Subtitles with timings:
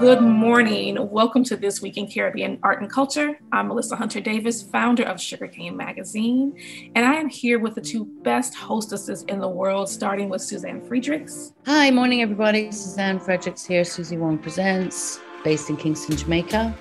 [0.00, 1.10] Good morning.
[1.10, 3.38] Welcome to This Week in Caribbean Art and Culture.
[3.52, 6.58] I'm Melissa Hunter Davis, founder of Sugarcane Magazine,
[6.94, 10.80] and I am here with the two best hostesses in the world, starting with Suzanne
[10.80, 11.52] Fredericks.
[11.66, 12.72] Hi, morning, everybody.
[12.72, 16.74] Suzanne Fredericks here, Susie Wong Presents, based in Kingston, Jamaica.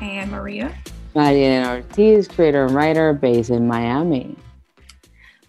[0.00, 0.76] And Maria.
[1.14, 4.34] Maria Ortiz, creator and writer, based in Miami.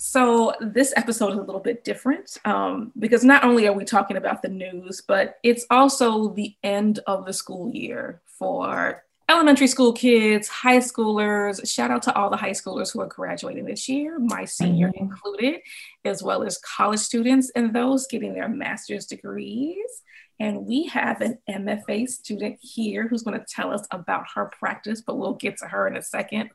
[0.09, 4.15] So, this episode is a little bit different um, because not only are we talking
[4.15, 9.91] about the news, but it's also the end of the school year for elementary school
[9.91, 11.69] kids, high schoolers.
[11.69, 15.03] Shout out to all the high schoolers who are graduating this year, my senior mm-hmm.
[15.03, 15.59] included,
[16.05, 20.03] as well as college students and those getting their master's degrees.
[20.39, 25.01] And we have an MFA student here who's going to tell us about her practice,
[25.01, 26.51] but we'll get to her in a second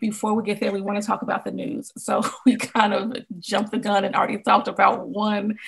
[0.00, 1.92] before we get there, we want to talk about the news.
[1.96, 5.58] So we kind of jumped the gun and already talked about one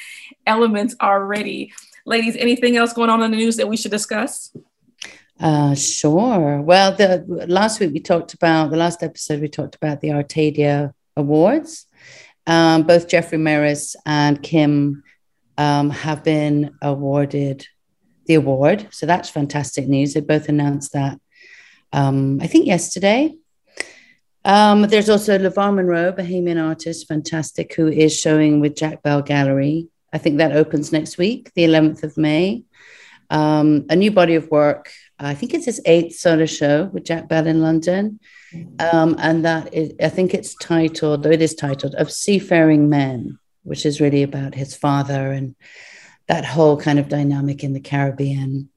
[0.46, 1.72] element already.
[2.04, 4.56] Ladies, anything else going on in the news that we should discuss?
[5.40, 6.60] Uh, sure.
[6.60, 10.92] Well, the last week we talked about the last episode we talked about the Artadia
[11.16, 11.86] Awards.
[12.46, 15.04] Um, both Jeffrey Meris and Kim
[15.58, 17.66] um, have been awarded
[18.26, 20.14] the award, so that's fantastic news.
[20.14, 21.20] They both announced that
[21.92, 23.34] um, I think yesterday.
[24.48, 29.88] Um, there's also Lavar Munroe, Bahamian artist, fantastic, who is showing with Jack Bell Gallery.
[30.10, 32.64] I think that opens next week, the 11th of May.
[33.28, 34.90] Um, a new body of work.
[35.18, 38.20] I think it's his eighth solo show with Jack Bell in London.
[38.78, 43.38] Um, and that is, I think it's titled, though it is titled, Of Seafaring Men,
[43.64, 45.56] which is really about his father and
[46.26, 48.70] that whole kind of dynamic in the Caribbean.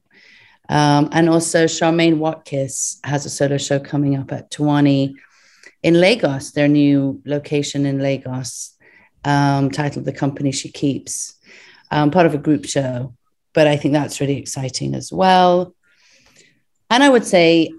[0.68, 5.14] Um, and also, Charmaine Watkiss has a solo show coming up at Tiwani
[5.82, 8.76] in Lagos, their new location in Lagos,
[9.24, 11.34] um, titled The Company She Keeps,
[11.90, 13.14] um, part of a group show.
[13.52, 15.74] But I think that's really exciting as well.
[16.88, 17.70] And I would say,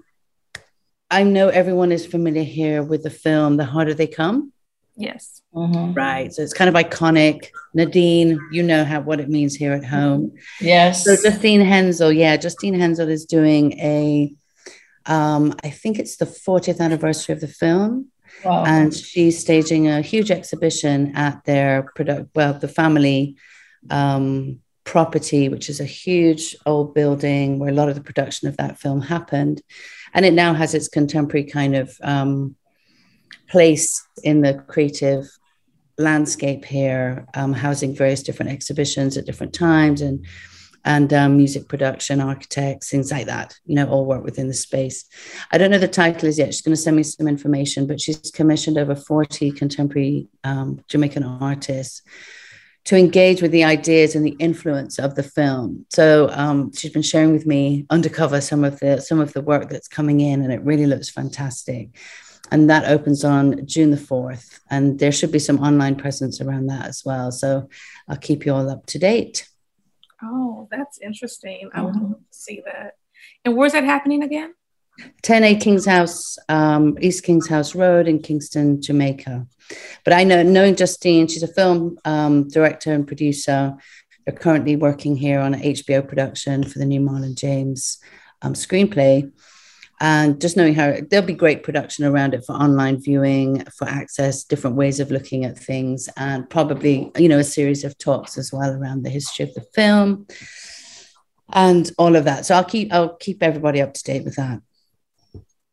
[1.10, 4.52] I know everyone is familiar here with the film The Harder They Come.
[4.96, 5.42] Yes.
[5.54, 5.92] Mm-hmm.
[5.94, 6.32] Right.
[6.32, 7.48] So it's kind of iconic.
[7.74, 10.32] Nadine, you know how what it means here at home.
[10.60, 11.04] Yes.
[11.04, 14.32] So Justine Henzell, yeah, Justine Henzell is doing a
[15.06, 18.10] um, I think it's the 40th anniversary of the film.
[18.44, 18.64] Wow.
[18.64, 23.36] And she's staging a huge exhibition at their product, well, the family
[23.90, 28.56] um, property, which is a huge old building where a lot of the production of
[28.56, 29.62] that film happened.
[30.12, 32.56] And it now has its contemporary kind of um,
[33.48, 35.26] place in the creative
[35.96, 40.24] landscape here, um, housing various different exhibitions at different times and
[40.84, 45.04] and um, music production, architects, things like that, you know, all work within the space.
[45.50, 46.52] I don't know the title is yet.
[46.52, 51.24] She's going to send me some information, but she's commissioned over 40 contemporary um, Jamaican
[51.24, 52.02] artists
[52.84, 55.86] to engage with the ideas and the influence of the film.
[55.88, 59.70] So um, she's been sharing with me undercover some of the some of the work
[59.70, 61.96] that's coming in, and it really looks fantastic.
[62.50, 64.60] And that opens on June the 4th.
[64.70, 67.32] And there should be some online presence around that as well.
[67.32, 67.70] So
[68.06, 69.48] I'll keep you all up to date.
[70.22, 71.70] Oh, that's interesting.
[71.74, 72.12] I would mm-hmm.
[72.12, 72.94] love to see that.
[73.44, 74.54] And where's that happening again?
[75.22, 79.46] 10A King's House, um, East King's House Road in Kingston, Jamaica.
[80.04, 83.74] But I know, knowing Justine, she's a film um, director and producer.
[84.24, 87.98] They're currently working here on an HBO production for the new Marlon James
[88.42, 89.30] um, screenplay
[90.04, 94.44] and just knowing how there'll be great production around it for online viewing for access
[94.44, 98.52] different ways of looking at things and probably you know a series of talks as
[98.52, 100.26] well around the history of the film
[101.54, 102.44] and all of that.
[102.44, 104.60] So i'll keep i'll keep everybody up to date with that.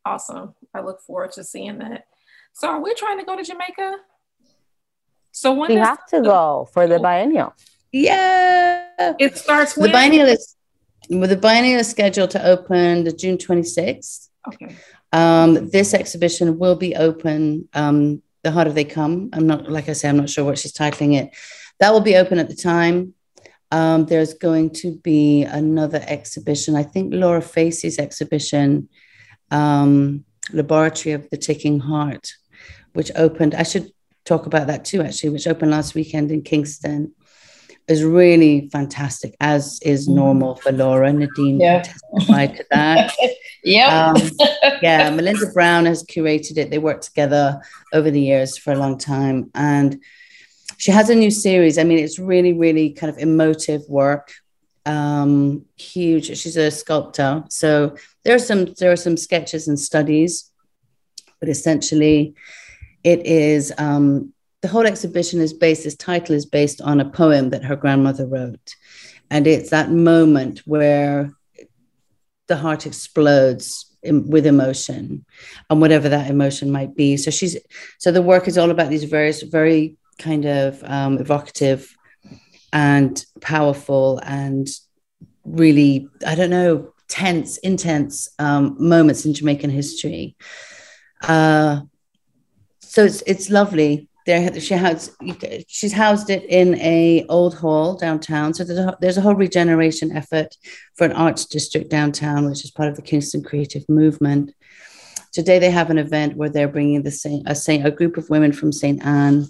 [0.06, 0.54] Awesome.
[0.74, 2.06] I look forward to seeing that.
[2.54, 3.96] So are we trying to go to jamaica?
[5.30, 7.02] So when we have to go for the oh.
[7.02, 7.54] biennial.
[7.92, 9.14] Yeah.
[9.18, 9.90] It starts when?
[9.90, 10.56] the biennial is
[11.10, 14.28] well, the biennial is scheduled to open the June 26th.
[14.48, 14.76] Okay.
[15.12, 19.30] Um, this exhibition will be open um, the harder they come.
[19.32, 21.30] I'm not, like I say, I'm not sure what she's titling it.
[21.80, 23.14] That will be open at the time.
[23.70, 26.76] Um, there's going to be another exhibition.
[26.76, 28.88] I think Laura Facey's exhibition,
[29.50, 32.32] um, Laboratory of the Ticking Heart,
[32.92, 33.54] which opened.
[33.54, 33.90] I should
[34.24, 37.12] talk about that too, actually, which opened last weekend in Kingston
[37.88, 40.14] is really fantastic, as is mm.
[40.14, 41.12] normal for Laura.
[41.12, 41.82] Nadine yeah.
[41.82, 43.12] testified to that.
[43.64, 44.14] yeah.
[44.14, 44.30] Um,
[44.82, 45.10] yeah.
[45.10, 46.70] Melinda Brown has curated it.
[46.70, 47.60] They worked together
[47.92, 49.50] over the years for a long time.
[49.54, 50.00] And
[50.78, 51.78] she has a new series.
[51.78, 54.32] I mean, it's really, really kind of emotive work.
[54.84, 56.36] Um, huge.
[56.36, 57.44] She's a sculptor.
[57.50, 60.50] So there are some there are some sketches and studies,
[61.40, 62.34] but essentially
[63.04, 64.31] it is um,
[64.62, 68.26] the whole exhibition is based, this title is based on a poem that her grandmother
[68.26, 68.74] wrote.
[69.30, 71.32] And it's that moment where
[72.46, 75.24] the heart explodes in, with emotion
[75.68, 77.16] and whatever that emotion might be.
[77.16, 77.56] So she's
[77.98, 81.96] so the work is all about these various very kind of um, evocative
[82.72, 84.68] and powerful and
[85.44, 90.36] really I don't know tense, intense um, moments in Jamaican history.
[91.22, 91.82] Uh,
[92.80, 94.08] so it's it's lovely.
[94.24, 95.16] There, she has
[95.66, 98.54] she's housed it in a old hall downtown.
[98.54, 100.56] So there's a, there's a whole regeneration effort
[100.94, 104.54] for an arts district downtown, which is part of the Kingston Creative Movement.
[105.32, 108.30] Today they have an event where they're bringing the Saint, a, Saint, a group of
[108.30, 109.04] women from St.
[109.04, 109.48] Ann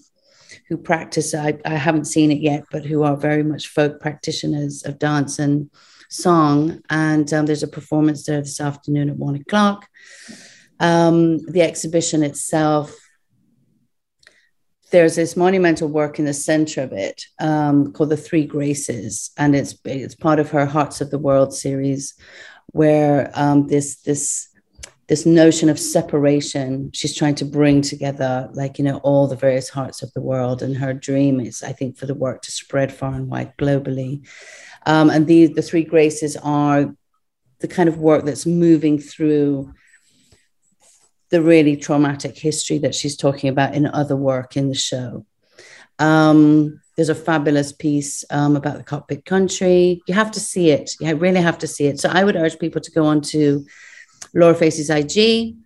[0.68, 1.34] who practice.
[1.34, 5.38] I, I haven't seen it yet, but who are very much folk practitioners of dance
[5.38, 5.70] and
[6.08, 6.80] song.
[6.88, 9.88] And um, there's a performance there this afternoon at one o'clock.
[10.78, 13.01] Um, the exhibition itself
[14.92, 19.56] there's this monumental work in the center of it um, called the Three Graces, and
[19.56, 22.14] it's it's part of her Hearts of the World series,
[22.66, 24.48] where um, this this
[25.08, 29.68] this notion of separation she's trying to bring together like you know all the various
[29.68, 32.92] hearts of the world and her dream is i think for the work to spread
[32.92, 34.26] far and wide globally.
[34.86, 36.94] Um, and these the three graces are
[37.58, 39.72] the kind of work that's moving through
[41.32, 45.24] the really traumatic history that she's talking about in other work in the show.
[45.98, 50.02] Um, there's a fabulous piece um, about the cockpit country.
[50.06, 50.92] You have to see it.
[51.00, 51.98] You really have to see it.
[51.98, 53.64] So I would urge people to go on to
[54.34, 55.56] Laura Facey's IG.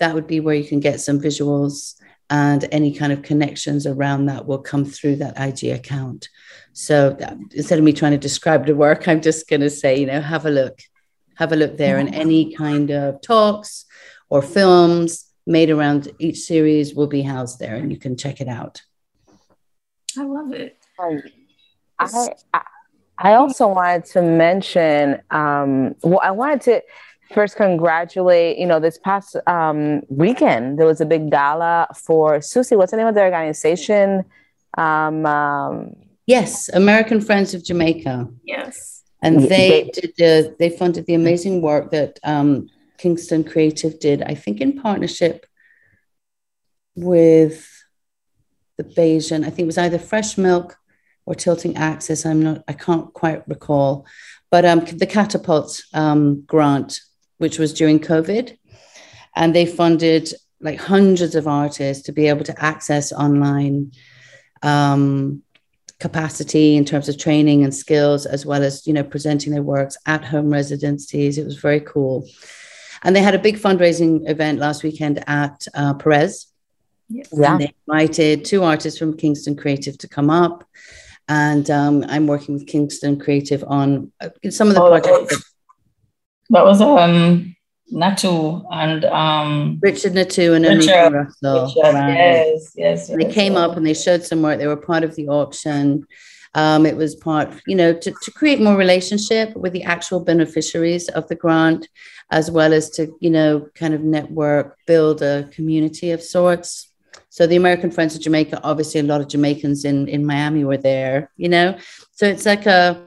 [0.00, 1.94] That would be where you can get some visuals
[2.28, 6.30] and any kind of connections around that will come through that IG account.
[6.72, 10.00] So that, instead of me trying to describe the work, I'm just going to say,
[10.00, 10.80] you know, have a look,
[11.36, 13.84] have a look there, and any kind of talks,
[14.32, 18.48] or films made around each series will be housed there and you can check it
[18.48, 18.80] out.
[20.18, 20.78] I love it.
[20.98, 21.22] Um,
[21.98, 22.62] I,
[23.18, 26.82] I, also wanted to mention, um, well, I wanted to
[27.34, 32.74] first congratulate, you know, this past um, weekend, there was a big gala for Susie.
[32.74, 34.24] What's the name of the organization?
[34.78, 35.94] Um, um,
[36.26, 38.28] yes, American Friends of Jamaica.
[38.44, 39.02] Yes.
[39.20, 42.70] And they did the, they funded the amazing work that um,
[43.02, 45.44] Kingston Creative did, I think in partnership
[46.94, 47.68] with
[48.78, 50.76] the Bajan, I think it was either Fresh Milk
[51.26, 52.24] or Tilting Axis.
[52.24, 54.06] I'm not, I can't quite recall,
[54.52, 57.00] but um, the Catapult um, grant,
[57.38, 58.56] which was during COVID,
[59.34, 63.90] and they funded like hundreds of artists to be able to access online
[64.62, 65.42] um,
[65.98, 69.96] capacity in terms of training and skills, as well as you know presenting their works
[70.06, 71.36] at home residencies.
[71.36, 72.28] It was very cool.
[73.04, 76.46] And they had a big fundraising event last weekend at uh, Perez.
[77.08, 77.28] Yes.
[77.32, 77.52] Yeah.
[77.52, 80.64] And they invited two artists from Kingston Creative to come up.
[81.28, 85.54] And um, I'm working with Kingston Creative on uh, some of the oh, projects.
[86.50, 87.56] That was um,
[87.92, 91.66] Natu and um, Richard Natu and Richard, Russell.
[91.66, 92.14] Richard, right.
[92.14, 93.08] Yes, yes.
[93.08, 93.62] They yes, came yes.
[93.62, 94.58] up and they showed some work.
[94.58, 96.06] They were part of the auction.
[96.54, 101.08] Um, it was part, you know, to, to create more relationship with the actual beneficiaries
[101.08, 101.88] of the grant,
[102.30, 106.90] as well as to, you know, kind of network, build a community of sorts.
[107.30, 110.76] So the American Friends of Jamaica, obviously a lot of Jamaicans in, in Miami were
[110.76, 111.78] there, you know.
[112.12, 113.02] So it's like a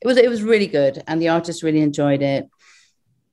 [0.00, 2.50] it was it was really good and the artists really enjoyed it.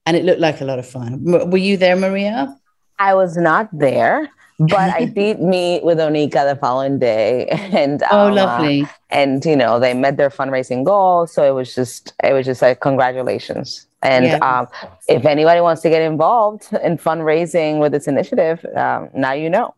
[0.06, 1.24] And it looked like a lot of fun.
[1.24, 2.56] Were you there, Maria?
[3.00, 4.29] I was not there
[4.60, 8.84] but I did meet with Onika the following day, and oh, um, lovely!
[8.84, 12.46] Uh, and you know, they met their fundraising goal, so it was just it was
[12.46, 13.88] just like congratulations.
[14.01, 14.38] And yeah.
[14.38, 14.68] um,
[15.08, 19.75] if anybody wants to get involved in fundraising with this initiative, um, now you know.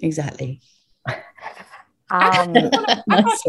[0.00, 0.60] Exactly.
[2.10, 2.54] Um,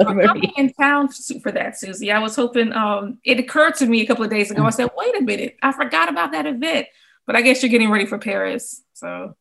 [0.05, 1.09] I'm in town
[1.43, 2.11] for that, Susie.
[2.11, 2.73] I was hoping.
[2.73, 4.63] Um, it occurred to me a couple of days ago.
[4.63, 6.87] I said, "Wait a minute, I forgot about that event."
[7.25, 9.35] But I guess you're getting ready for Paris, so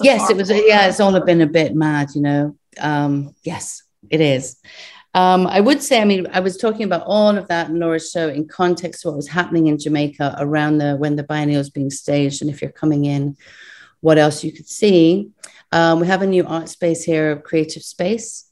[0.00, 0.50] yes, it was.
[0.50, 2.56] Yeah, it's all been a bit mad, you know.
[2.80, 4.56] Um, yes, it is.
[5.14, 8.10] Um, I would say, I mean, I was talking about all of that in Laura's
[8.10, 11.70] show in context of what was happening in Jamaica around the when the biennial was
[11.70, 13.36] being staged, and if you're coming in,
[14.00, 15.30] what else you could see.
[15.70, 18.50] Um, we have a new art space here, Creative Space,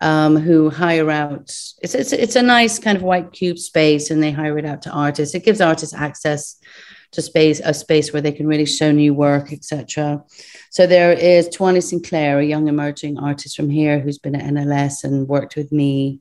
[0.00, 1.42] um, who hire out.
[1.80, 4.82] It's, it's it's a nice kind of white cube space, and they hire it out
[4.82, 5.34] to artists.
[5.34, 6.56] It gives artists access
[7.12, 10.22] to space a space where they can really show new work, etc.
[10.70, 15.04] So there is Tawani Sinclair, a young emerging artist from here who's been at NLS
[15.04, 16.20] and worked with me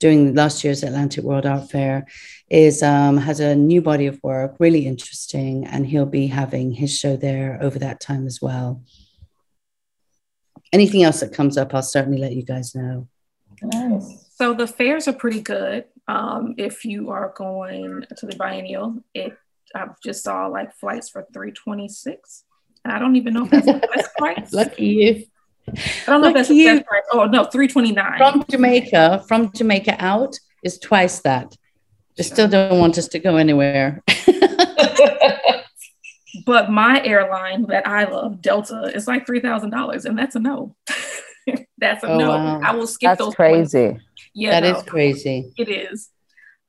[0.00, 2.06] during last year's Atlantic World Art Fair,
[2.50, 6.98] is um, has a new body of work, really interesting, and he'll be having his
[6.98, 8.82] show there over that time as well.
[10.72, 13.06] Anything else that comes up, I'll certainly let you guys know.
[13.62, 14.32] Nice.
[14.34, 15.84] So the fairs are pretty good.
[16.08, 19.36] Um, if you are going to the biennial, it
[19.74, 22.44] I just saw like flights for 326.
[22.84, 24.52] And I don't even know if that's the best price.
[24.52, 25.24] Lucky you.
[25.68, 27.02] I don't know if that's the best price.
[27.12, 28.18] Oh no, 329.
[28.18, 31.56] From Jamaica, from Jamaica out is twice that.
[32.16, 34.02] They still don't want us to go anywhere.
[36.46, 40.40] but my airline that I love, Delta, is like three thousand dollars, and that's a
[40.40, 40.74] no.
[41.78, 42.28] that's a Oh, no.
[42.30, 42.60] wow.
[42.62, 43.34] I will skip That's those.
[43.34, 43.72] points.
[43.72, 43.98] crazy.
[44.34, 45.52] Yeah, That no, is crazy.
[45.56, 46.10] it is.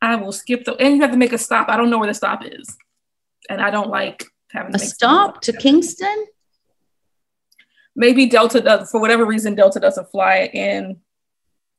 [0.01, 1.69] I will skip the, and you have to make a stop.
[1.69, 2.75] I don't know where the stop is,
[3.49, 6.25] and I don't like having A stop to Kingston?
[7.95, 9.55] Maybe Delta does for whatever reason.
[9.55, 10.97] Delta doesn't fly in.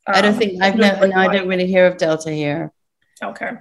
[0.06, 1.08] I don't um, think I've never.
[1.08, 2.72] No, I don't really hear of Delta here.
[3.22, 3.52] Okay.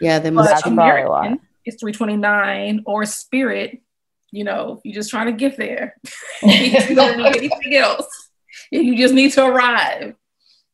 [0.00, 0.48] Yeah, they must.
[0.48, 1.26] That's probably why.
[1.26, 3.82] American is 329 or Spirit,
[4.30, 5.96] you know, you're just trying to get there.
[6.42, 8.08] you don't need anything else.
[8.70, 10.14] You just need to arrive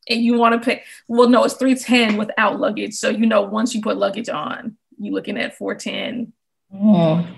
[0.09, 2.95] and you want to pay, well, no, it's 310 without luggage.
[2.95, 6.33] So, you know, once you put luggage on, you're looking at 410,
[6.75, 7.37] Mm.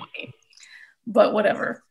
[1.06, 1.82] but whatever.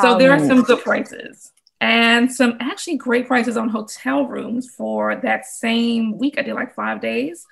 [0.00, 5.16] So, there are some good prices and some actually great prices on hotel rooms for
[5.16, 6.34] that same week.
[6.38, 7.46] I did like five days,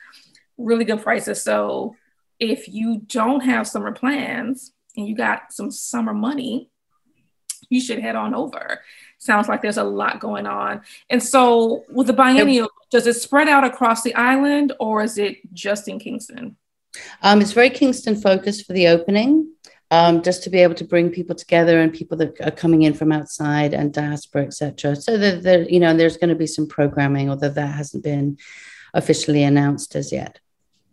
[0.59, 1.43] really good prices.
[1.43, 1.97] So,
[2.41, 6.71] if you don't have summer plans and you got some summer money,
[7.69, 8.81] you should head on over.
[9.19, 10.83] Sounds like there's a lot going on.
[11.09, 15.39] And so, with the biennial, does it spread out across the island or is it
[15.55, 16.57] just in Kingston?
[17.23, 19.53] Um, it's very Kingston focused for the opening,
[19.91, 22.95] um, just to be able to bring people together and people that are coming in
[22.95, 24.97] from outside and diaspora, etc.
[24.97, 28.39] So that there, you know, there's going to be some programming, although that hasn't been
[28.95, 30.39] officially announced as yet.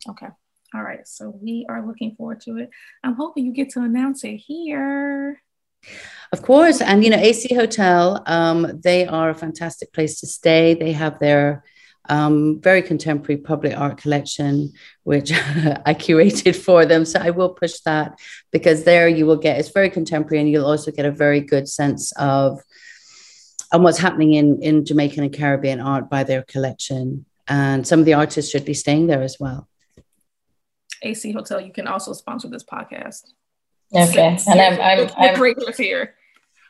[0.07, 0.27] Okay.
[0.73, 1.07] All right.
[1.07, 2.69] So, we are looking forward to it.
[3.03, 5.41] I'm hoping you get to announce it here.
[6.31, 10.73] Of course, and you know, AC Hotel, um, they are a fantastic place to stay.
[10.73, 11.63] They have their
[12.09, 14.73] um, very contemporary public art collection,
[15.03, 15.31] which
[15.85, 17.05] I curated for them.
[17.05, 18.19] So I will push that
[18.51, 21.67] because there you will get it's very contemporary, and you'll also get a very good
[21.67, 22.59] sense of
[23.71, 27.25] and what's happening in in Jamaican and Caribbean art by their collection.
[27.47, 29.67] And some of the artists should be staying there as well.
[31.01, 33.31] AC Hotel, you can also sponsor this podcast.
[33.93, 34.37] Okay.
[34.47, 36.15] And I'm, I'm, the I'm creators here.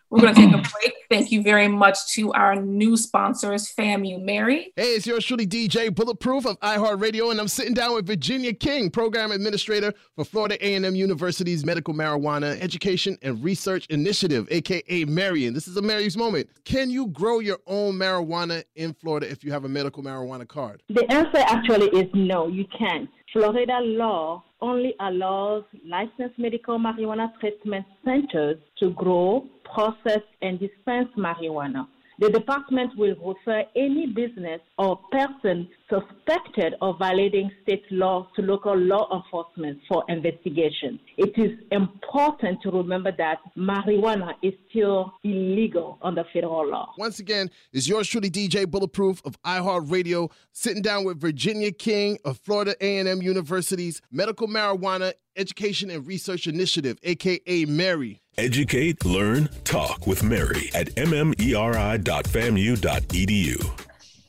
[0.10, 0.94] We're going to take a break.
[1.10, 4.74] Thank you very much to our new sponsors, FAMU Mary.
[4.76, 8.90] Hey, it's your truly, DJ Bulletproof of iHeartRadio, and I'm sitting down with Virginia King,
[8.90, 15.54] Program Administrator for Florida A&M University's Medical Marijuana Education and Research Initiative, aka Marion.
[15.54, 16.50] This is a Mary's moment.
[16.66, 20.82] Can you grow your own marijuana in Florida if you have a medical marijuana card?
[20.90, 23.10] The answer actually is no, you can't.
[23.32, 31.88] Florida law only allows licensed medical marijuana treatment centers to grow, process, and dispense marijuana.
[32.20, 38.76] The department will refer any business or person suspected of violating state law to local
[38.78, 41.00] law enforcement for investigation.
[41.16, 46.92] It is important to remember that marijuana is still illegal under federal law.
[46.98, 52.38] Once again, is yours truly, DJ Bulletproof of iHeartRadio, sitting down with Virginia King of
[52.38, 58.22] Florida A&M University's Medical Marijuana Education and Research Initiative, aka Mary.
[58.40, 62.00] Educate, learn, talk with Mary at mmeri.famu.edu.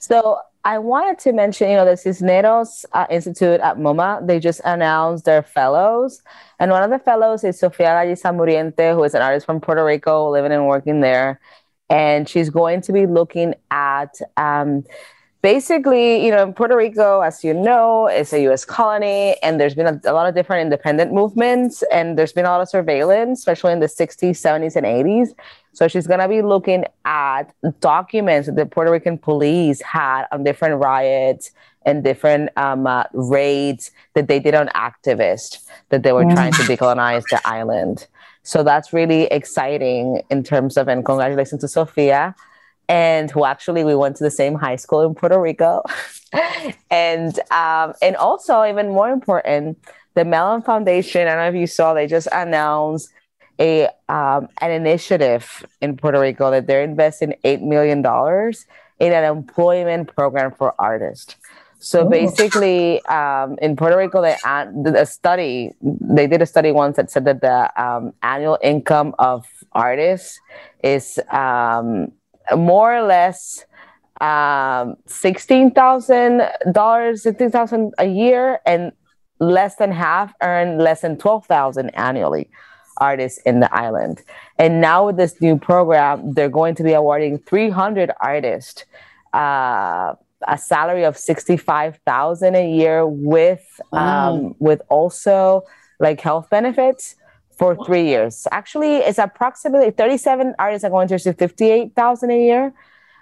[0.01, 4.61] So I wanted to mention, you know, the Cisneros uh, Institute at MoMA, they just
[4.65, 6.23] announced their fellows.
[6.59, 9.85] And one of the fellows is Sofia Gallisa Muriente, who is an artist from Puerto
[9.85, 11.39] Rico, living and working there.
[11.89, 14.83] And she's going to be looking at um,
[15.43, 19.87] basically, you know, Puerto Rico, as you know, is a US colony, and there's been
[19.87, 23.73] a, a lot of different independent movements, and there's been a lot of surveillance, especially
[23.73, 25.35] in the 60s, 70s, and 80s.
[25.73, 27.45] So she's going to be looking at
[27.81, 31.53] documents that the Puerto Rican police had on different riots
[31.87, 36.63] and different um, uh, raids that they did on activists that they were trying to
[36.63, 38.07] decolonize the island.
[38.43, 42.35] So that's really exciting in terms of, and congratulations to Sofia,
[42.91, 45.83] and who actually we went to the same high school in Puerto Rico.
[46.91, 49.79] and um, and also, even more important,
[50.15, 53.09] the Mellon Foundation, I don't know if you saw, they just announced
[53.61, 58.67] a um, an initiative in Puerto Rico that they're investing eight million dollars
[58.99, 61.37] in an employment program for artists.
[61.83, 64.37] So basically, um, in Puerto Rico, they
[64.83, 65.73] did a study.
[65.81, 70.39] They did a study once that said that the um, annual income of artists
[70.83, 72.13] is um,
[72.57, 73.65] more or less
[74.21, 76.43] um, sixteen thousand
[76.73, 78.93] dollars, sixteen thousand a year, and
[79.39, 82.51] less than half earn less than twelve thousand annually
[82.99, 84.23] artists in the island.
[84.59, 88.85] And now with this new program, they're going to be awarding 300 artists
[89.33, 90.13] uh,
[90.47, 94.35] a salary of 65,000 a year with Wow.
[94.35, 95.63] um, with also
[95.99, 97.15] like health benefits
[97.61, 98.49] for three years.
[98.51, 102.73] Actually, it's approximately 37 artists are going to receive 58,000 a year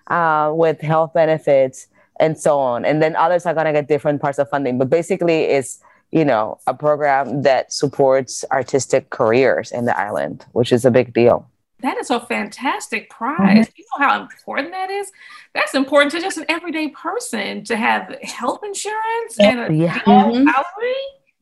[0.06, 1.88] uh, with health benefits
[2.20, 2.84] and so on.
[2.84, 4.78] And then others are going to get different parts of funding.
[4.78, 5.80] But basically, it's
[6.12, 11.12] you know a program that supports artistic careers in the island, which is a big
[11.12, 11.46] deal.
[11.80, 13.68] That is a fantastic prize.
[13.76, 15.12] You know how important that is?
[15.54, 19.98] That's important to just an everyday person to have health insurance and a Yeah.
[20.04, 20.46] good Mhm.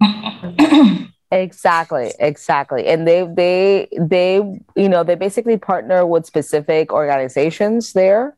[0.00, 1.08] salary.
[1.33, 2.87] Exactly, exactly.
[2.87, 4.37] And they they they
[4.76, 8.37] you know they basically partner with specific organizations there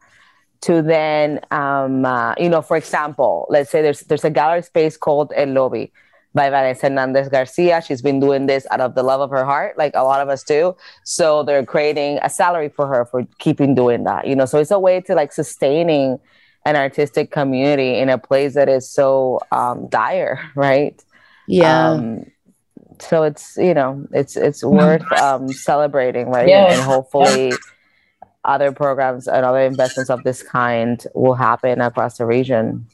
[0.63, 4.97] to then um uh, you know for example, let's say there's there's a gallery space
[4.97, 5.93] called El Lobby
[6.35, 7.83] by Vanessa Hernandez Garcia.
[7.83, 10.31] She's been doing this out of the love of her heart, like a lot of
[10.31, 10.75] us do.
[11.05, 14.27] So they're creating a salary for her for keeping doing that.
[14.27, 16.19] You know, so it's a way to like sustaining
[16.65, 21.03] an artistic community in a place that is so um, dire, right?
[21.47, 21.91] Yeah.
[21.91, 22.25] Um,
[23.01, 26.49] so it's you know it's it's worth um, celebrating, right?
[26.49, 26.65] Yeah.
[26.65, 27.53] And, and hopefully
[28.45, 32.87] other programs and other investments of this kind will happen across the region.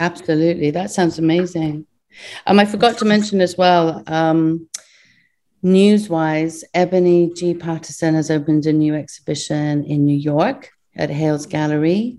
[0.00, 0.70] Absolutely.
[0.70, 1.86] That sounds amazing.
[2.46, 4.68] Um, I forgot to mention as well, um,
[5.62, 7.54] news wise, Ebony G.
[7.54, 12.18] Patterson has opened a new exhibition in New York at Hales Gallery.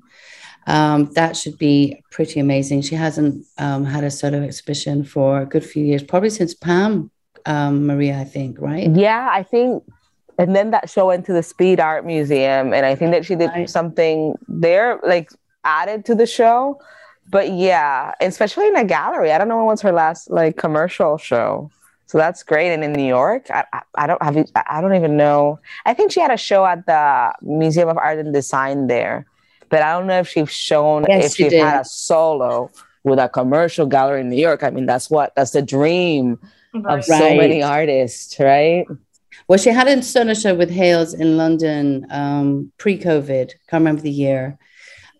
[0.67, 2.81] Um, that should be pretty amazing.
[2.81, 7.09] She hasn't um, had a solo exhibition for a good few years, probably since Pam
[7.45, 8.89] um, Maria, I think, right?
[8.95, 9.83] Yeah, I think,
[10.37, 13.35] and then that show went to the Speed Art Museum, and I think that she
[13.35, 13.69] did Right.
[13.69, 15.31] something there, like
[15.63, 16.79] added to the show.
[17.29, 19.31] But yeah, especially in a gallery.
[19.31, 21.71] I don't know when was her last like commercial show.
[22.07, 22.73] So that's great.
[22.73, 24.35] And in New York, I, I, I don't have,
[24.67, 25.59] I don't even know.
[25.85, 29.25] I think she had a show at the Museum of Art and Design there,
[29.71, 32.69] but I don't know if she's shown Yes, if she she had a solo
[33.03, 34.63] with a commercial gallery in New York.
[34.63, 36.37] I mean, that's what that's the dream
[36.85, 37.37] of so Right.
[37.37, 38.85] many artists, right?
[39.47, 43.47] Well, she had a solo show with Hales in London um, pre COVID.
[43.69, 44.59] Can't remember the year.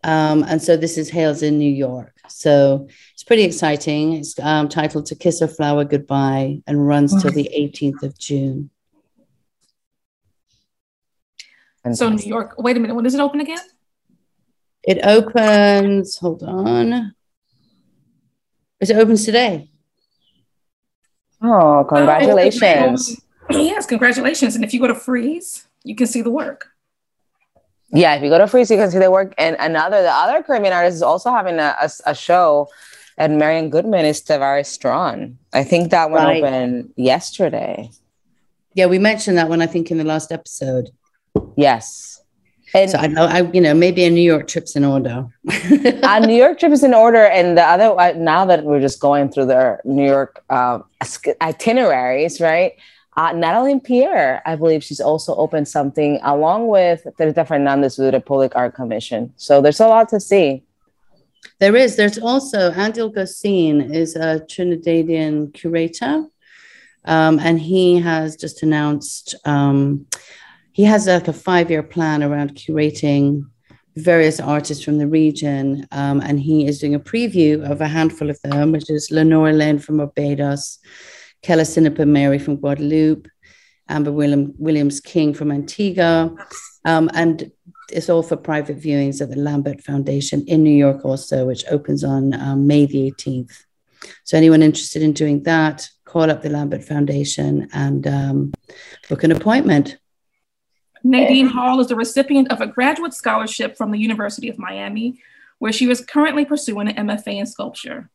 [0.04, 2.14] Um, and so this is Hales in New York.
[2.28, 4.14] So it's pretty exciting.
[4.14, 8.70] It's um, titled To Kiss a Flower Goodbye and runs till the 18th of June.
[11.94, 12.56] So New York.
[12.58, 12.94] Wait a minute.
[12.96, 13.58] When does it open again?
[14.84, 17.14] It opens, hold on.
[18.80, 19.70] Is it opens today.
[21.42, 23.20] Oh, congratulations.
[23.50, 24.56] Yes, congratulations.
[24.56, 26.68] And if you go to Frieze, you can see the work.
[27.94, 29.34] Yeah, if you go to Frieze, you can see the work.
[29.38, 32.68] And another, the other Caribbean artist is also having a, a, a show
[33.18, 35.38] at Marian Goodman is Tavares Strachan.
[35.54, 36.44] I think that one Right.
[36.44, 37.90] opened yesterday.
[38.74, 40.90] Yeah, we mentioned that one, I think, in the last episode.
[41.58, 42.21] Yes.
[42.74, 45.28] And So I know, I, you know, maybe a New York trip's in order.
[45.46, 47.26] a New York trip is in order.
[47.26, 50.44] And the other, uh, now that we're just going through the New York
[51.04, 52.74] sk- itineraries, right?
[53.18, 58.22] Uh, Natalie Pierre, I believe she's also opened something along with Teresa Fernandez with the
[58.22, 59.34] Public Art Commission.
[59.36, 60.64] So there's a lot to see.
[61.60, 61.98] There is.
[61.98, 66.26] There's also Andil Gosine is a Trinidadian curator,
[67.06, 70.06] um, and he has just announced um,
[70.74, 73.46] he has like a five-year plan around curating
[73.96, 78.30] various artists from the region, um, and he is doing a preview of a handful
[78.30, 80.80] of them, which is Lenora Lane from Barbados,
[81.42, 83.28] Kelly Sinnapah Mary from Guadeloupe,
[83.90, 86.34] Amber William, Williams King from Antigua,
[86.86, 87.52] um, and
[87.92, 92.04] it's all for private viewings at the Lambert Foundation in New York, also, which opens
[92.04, 93.66] on um, May the 18th.
[94.24, 98.54] So, anyone interested in doing that, call up the Lambert Foundation and um,
[99.10, 99.98] book an appointment.
[101.04, 105.20] Nadine Hall is the recipient of a graduate scholarship from the University of Miami,
[105.60, 108.10] where she is currently pursuing an MFA in sculpture.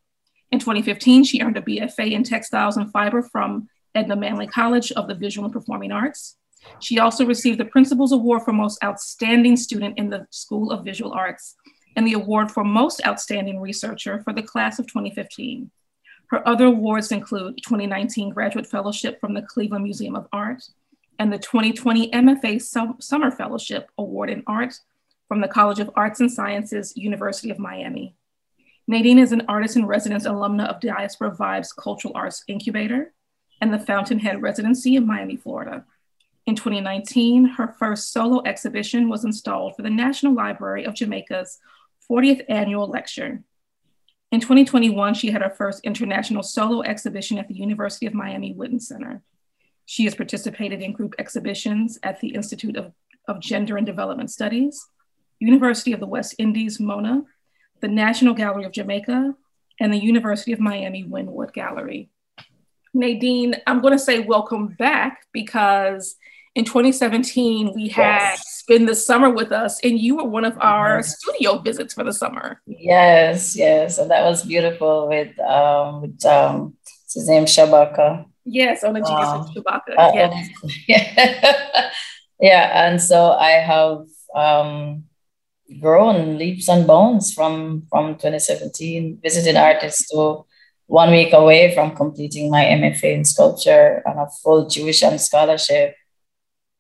[0.53, 5.09] In 2015, she earned a BFA in textiles and fiber from Edna Manley College of
[5.09, 6.37] the Visual and Performing Arts.
[6.81, 11.13] She also received the Principal's Award for Most Outstanding Student in the School of Visual
[11.13, 11.57] Arts
[11.97, 15.71] and the Award for Most Outstanding Researcher for the class of 2015.
[16.29, 20.63] Her other awards include 2019 Graduate Fellowship from the Cleveland Museum of Art
[21.19, 24.79] and the 2020 MFA Sum- Summer Fellowship Award in Art
[25.29, 28.15] from the College of Arts and Sciences, University of Miami.
[28.87, 33.13] Nadine is an artist in residence alumna of Diaspora Vibes Cultural Arts Incubator
[33.61, 35.85] and the Fountainhead Residency in Miami, Florida.
[36.47, 41.59] In 2019, her first solo exhibition was installed for the National Library of Jamaica's
[42.09, 43.43] 40th annual lecture.
[44.31, 48.81] In 2021, she had her first international solo exhibition at the University of Miami Witten
[48.81, 49.23] Center.
[49.87, 52.93] She has participated in group exhibitions at the Institute of,
[53.29, 54.85] of Gender and Development Studies,
[55.39, 57.23] University of the West Indies, MONA,
[57.81, 59.35] the National Gallery of Jamaica,
[59.79, 62.11] and the University of Miami Wynwood Gallery.
[62.95, 66.17] Nadine, I'm going to say welcome back because
[66.57, 68.49] in 2017 we had yes.
[68.49, 71.03] spend the summer with us and you were one of our mm-hmm.
[71.03, 76.75] studio visits for the summer yes yes and that was beautiful with um with um
[77.13, 80.49] his name shabaka yes on the um, shabaka uh, yes.
[80.89, 81.91] yeah.
[82.41, 83.99] yeah and so i have
[84.35, 85.05] um
[85.81, 90.45] grown leaps and bounds from from 2017 visiting artists to
[90.87, 95.97] one week away from completing my mfa in sculpture and a full tuition scholarship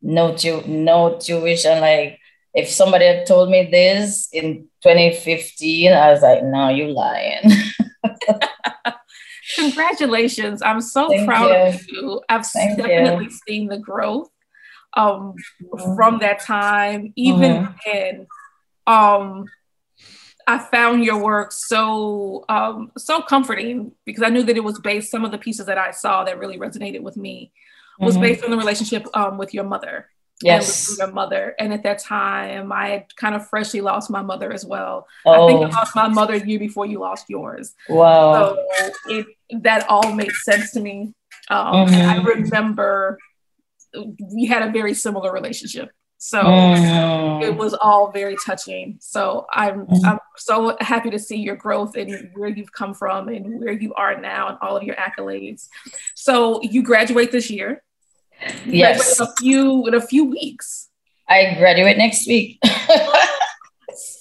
[0.02, 1.80] no tu- no tuition.
[1.80, 2.18] Like
[2.54, 7.42] if somebody had told me this in 2015, I was like, no, you're lying.
[9.54, 10.62] Congratulations.
[10.62, 11.56] I'm so Thank proud you.
[11.56, 12.22] of you.
[12.28, 13.38] I've Thank definitely you.
[13.46, 14.28] seen the growth
[14.94, 15.94] um, mm-hmm.
[15.94, 17.12] from that time.
[17.16, 17.72] Even mm-hmm.
[17.84, 18.26] then,
[18.86, 19.46] um,
[20.48, 25.10] I found your work so um, so comforting because I knew that it was based.
[25.10, 27.52] Some of the pieces that I saw that really resonated with me
[27.98, 28.22] was mm-hmm.
[28.22, 30.08] based on the relationship um, with your mother.
[30.42, 30.98] Yes.
[30.98, 31.54] your mother.
[31.58, 35.06] And at that time, I had kind of freshly lost my mother as well.
[35.24, 35.44] Oh.
[35.44, 35.70] I think I oh.
[35.70, 37.74] lost my mother year before you lost yours.
[37.88, 38.54] Wow.
[38.54, 38.66] So
[39.08, 41.14] it, that all made sense to me.
[41.48, 42.08] Um, mm-hmm.
[42.08, 43.18] I remember
[44.34, 45.90] we had a very similar relationship.
[46.18, 47.42] So mm.
[47.42, 48.96] it was all very touching.
[49.00, 50.04] So I'm mm.
[50.04, 53.92] I'm so happy to see your growth and where you've come from and where you
[53.94, 55.68] are now and all of your accolades.
[56.14, 57.82] So you graduate this year.
[58.64, 59.20] Yes.
[59.20, 60.88] In a few in a few weeks.
[61.28, 62.58] I graduate next week.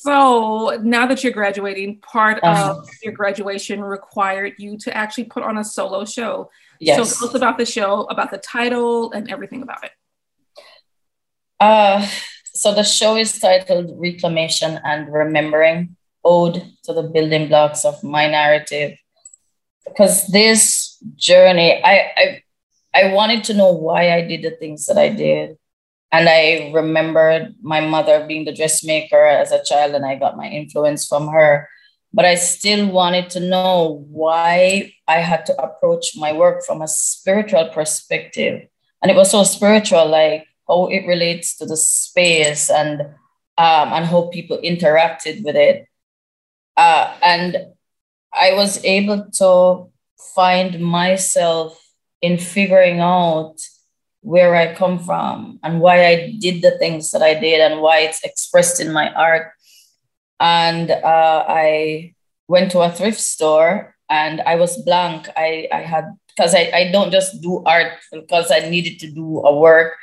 [0.06, 2.76] so now that you're graduating, part uh-huh.
[2.78, 6.52] of your graduation required you to actually put on a solo show.
[6.80, 6.98] Yes.
[6.98, 9.92] So tell us about the show, about the title, and everything about it.
[11.60, 12.08] Uh,
[12.54, 18.28] so the show is titled Reclamation and Remembering Ode to the Building Blocks of My
[18.28, 19.00] Narrative.
[19.88, 22.44] Because this journey, I, I,
[22.94, 25.58] I wanted to know why I did the things that I did.
[26.16, 30.48] And I remembered my mother being the dressmaker as a child, and I got my
[30.48, 31.68] influence from her.
[32.14, 36.88] But I still wanted to know why I had to approach my work from a
[36.88, 38.66] spiritual perspective.
[39.02, 43.02] And it was so spiritual, like how it relates to the space and
[43.58, 45.86] um, and how people interacted with it.
[46.78, 47.58] Uh, and
[48.32, 49.92] I was able to
[50.34, 51.78] find myself
[52.22, 53.58] in figuring out
[54.26, 58.00] where I come from and why I did the things that I did and why
[58.00, 59.52] it's expressed in my art.
[60.40, 62.16] And uh, I
[62.48, 65.30] went to a thrift store and I was blank.
[65.38, 69.40] I, I had, because I, I don't just do art because I needed to do
[69.46, 69.94] a work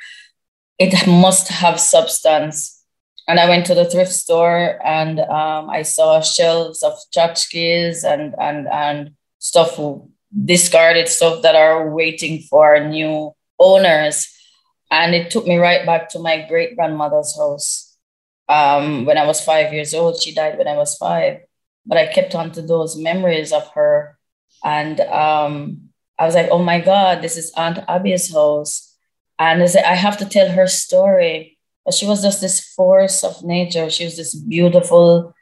[0.82, 2.82] it must have substance.
[3.28, 8.34] And I went to the thrift store and um, I saw shelves of tchotchkes and,
[8.40, 9.78] and, and stuff,
[10.44, 14.28] discarded stuff that are waiting for new owners.
[14.90, 17.96] And it took me right back to my great grandmother's house
[18.48, 20.20] um, when I was five years old.
[20.20, 21.40] She died when I was five,
[21.86, 24.18] but I kept on to those memories of her.
[24.62, 25.88] And um,
[26.18, 28.92] I was like, oh my God, this is Aunt Abby's house
[29.42, 31.58] and I have to tell her story.
[31.84, 33.90] But she was just this force of nature.
[33.90, 35.34] She was this beautiful,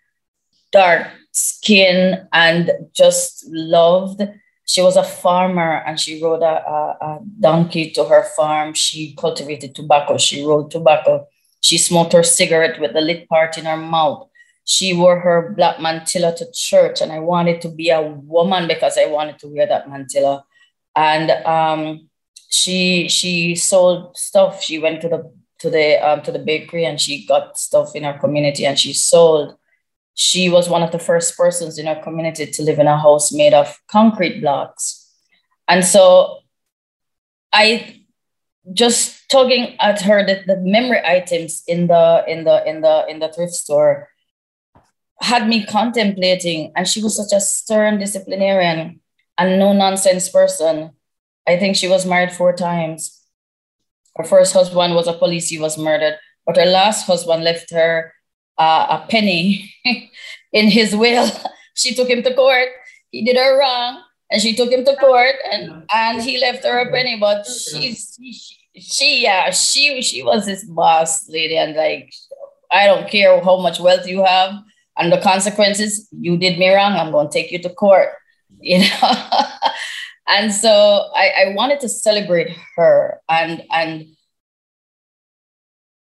[0.73, 4.23] dark skin and just loved.
[4.71, 8.73] She was a farmer and she rode a, a, a donkey to her farm.
[8.73, 10.17] She cultivated tobacco.
[10.17, 11.27] She rolled tobacco.
[11.61, 14.29] She smoked her cigarette with the lit part in her mouth.
[14.65, 18.97] She wore her black mantilla to church, and I wanted to be a woman because
[18.97, 20.45] I wanted to wear that mantilla.
[20.95, 22.09] And um,
[22.49, 24.63] she she sold stuff.
[24.63, 28.05] She went to the to the um, to the bakery and she got stuff in
[28.05, 29.57] her community and she sold.
[30.15, 33.33] She was one of the first persons in her community to live in a house
[33.33, 35.11] made of concrete blocks,
[35.69, 36.39] and so
[37.53, 38.03] I
[38.73, 43.19] just tugging at her the, the memory items in the in the in the in
[43.19, 44.09] the thrift store
[45.21, 49.01] had me contemplating and she was such a stern disciplinarian
[49.39, 50.91] and no nonsense person
[51.47, 53.19] I think she was married four times.
[54.17, 58.13] Her first husband was a police, he was murdered, but her last husband left her
[58.61, 59.73] uh, a penny
[60.53, 61.31] in his will.
[61.75, 62.69] she took him to court.
[63.11, 66.79] He did her wrong, and she took him to court, and and he left her
[66.79, 67.19] a penny.
[67.19, 72.13] But she's she, she yeah she she was this boss lady, and like
[72.71, 74.55] I don't care how much wealth you have
[74.99, 76.09] and the consequences.
[76.13, 76.93] You did me wrong.
[76.93, 78.11] I'm going to take you to court.
[78.63, 79.13] You know.
[80.29, 84.05] and so I, I wanted to celebrate her and and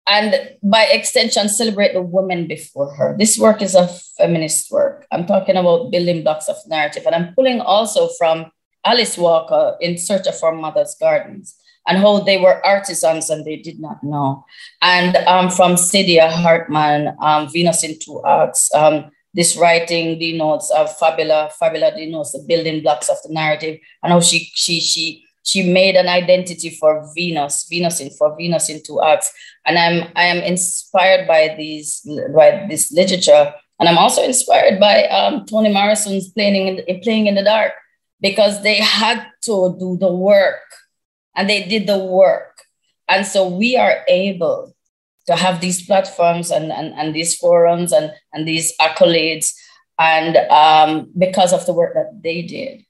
[0.07, 3.15] and by extension, celebrate the women before her.
[3.17, 3.87] This work is a
[4.17, 5.05] feminist work.
[5.11, 8.51] I'm talking about building blocks of narrative, and I'm pulling also from
[8.85, 11.55] Alice Walker in Search of Our Mother's Gardens
[11.87, 14.45] and how they were artisans and they did not know.
[14.81, 21.51] And um, from Saidiya Hartman, um, Venus in Two um, this writing denotes of Fabula,
[21.59, 25.95] Fabula denotes the building blocks of the narrative and how she, she, she, she made
[25.95, 29.31] an identity for Venus, Venus in for Venus into arcs.
[29.65, 32.01] And I'm I am inspired by these
[32.35, 37.35] by this literature, and I'm also inspired by um, Toni Morrison's playing in playing in
[37.35, 37.73] the dark
[38.21, 40.65] because they had to do the work,
[41.35, 42.57] and they did the work,
[43.07, 44.73] and so we are able
[45.27, 49.53] to have these platforms and and, and these forums and and these accolades,
[49.99, 52.84] and um, because of the work that they did.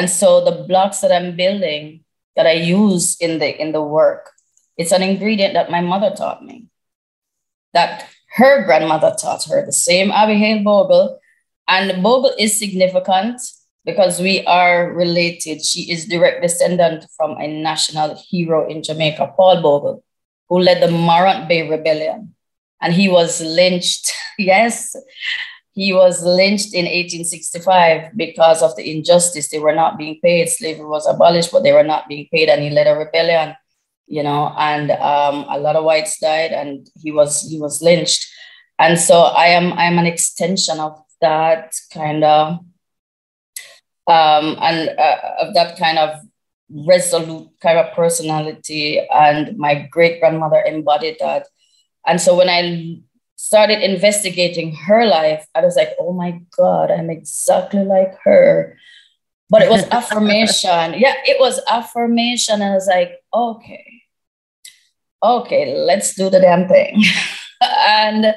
[0.00, 4.30] And so the blocks that I'm building that I use in the in the work,
[4.78, 6.68] it's an ingredient that my mother taught me.
[7.74, 11.20] That her grandmother taught her, the same Abigail Bogle.
[11.68, 13.42] And Bogle is significant
[13.84, 15.62] because we are related.
[15.62, 20.02] She is direct descendant from a national hero in Jamaica, Paul Bogle,
[20.48, 22.34] who led the Morant Bay Rebellion.
[22.80, 24.14] And he was lynched.
[24.38, 24.96] yes,
[25.80, 29.48] he was lynched in 1865 because of the injustice.
[29.48, 30.50] They were not being paid.
[30.50, 33.56] Slavery was abolished, but they were not being paid, and he led a rebellion.
[34.06, 38.28] You know, and um, a lot of whites died, and he was he was lynched.
[38.78, 42.58] And so I am I am an extension of that kind of
[44.06, 46.20] um, and uh, of that kind of
[46.68, 49.00] resolute kind of personality.
[49.08, 51.46] And my great grandmother embodied that.
[52.06, 53.00] And so when I
[53.40, 58.76] started investigating her life, I was like, oh my God, I'm exactly like her.
[59.48, 60.92] But it was affirmation.
[61.00, 62.60] Yeah, it was affirmation.
[62.60, 64.02] I was like, okay,
[65.22, 67.02] okay, let's do the damn thing.
[67.62, 68.34] and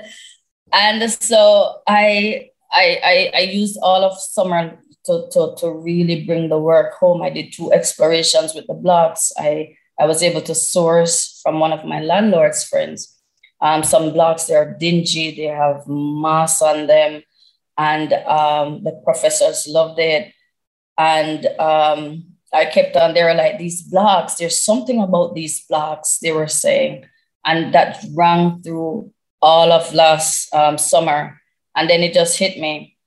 [0.72, 6.48] and so I I I, I used all of summer to, to, to really bring
[6.48, 7.22] the work home.
[7.22, 9.34] I did two explorations with the blocks.
[9.38, 13.14] I I was able to source from one of my landlord's friends
[13.64, 17.24] um, some blocks, they're dingy, they have moss on them,
[17.78, 20.34] and um, the professors loved it.
[20.98, 26.20] And um, I kept on, they were like, these blocks, there's something about these blocks,
[26.20, 27.06] they were saying.
[27.46, 31.42] And that rang through all of last um, summer.
[31.74, 32.98] And then it just hit me.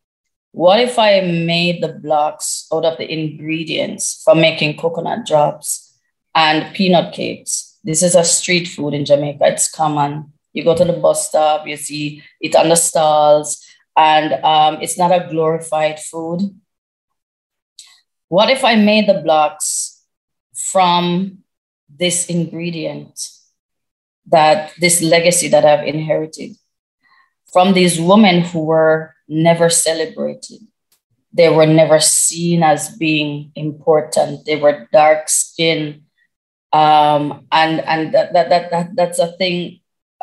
[0.52, 5.94] What if I made the blocks out of the ingredients for making coconut drops
[6.34, 7.78] and peanut cakes?
[7.84, 10.32] This is a street food in Jamaica, it's common.
[10.56, 13.62] You go to the bus stop, you see it on the stalls,
[13.94, 16.40] and um, it's not a glorified food.
[18.28, 20.02] What if I made the blocks
[20.54, 21.44] from
[21.94, 23.28] this ingredient,
[24.32, 26.56] that this legacy that I've inherited
[27.52, 30.60] from these women who were never celebrated?
[31.34, 34.46] They were never seen as being important.
[34.46, 36.00] They were dark skinned.
[36.72, 39.80] Um, and and that, that, that, that, that's a thing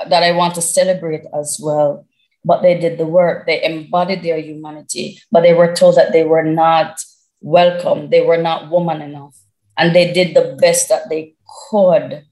[0.10, 2.06] that I want to celebrate as well.
[2.46, 6.24] But they did the work, they embodied their humanity, but they were told that they
[6.24, 7.00] were not
[7.40, 9.38] welcome, they were not woman enough.
[9.78, 11.36] And they did the best that they
[11.70, 12.26] could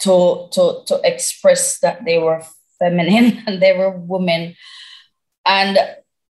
[0.00, 2.42] to, to, to express that they were
[2.78, 4.54] feminine and they were women.
[5.44, 5.78] And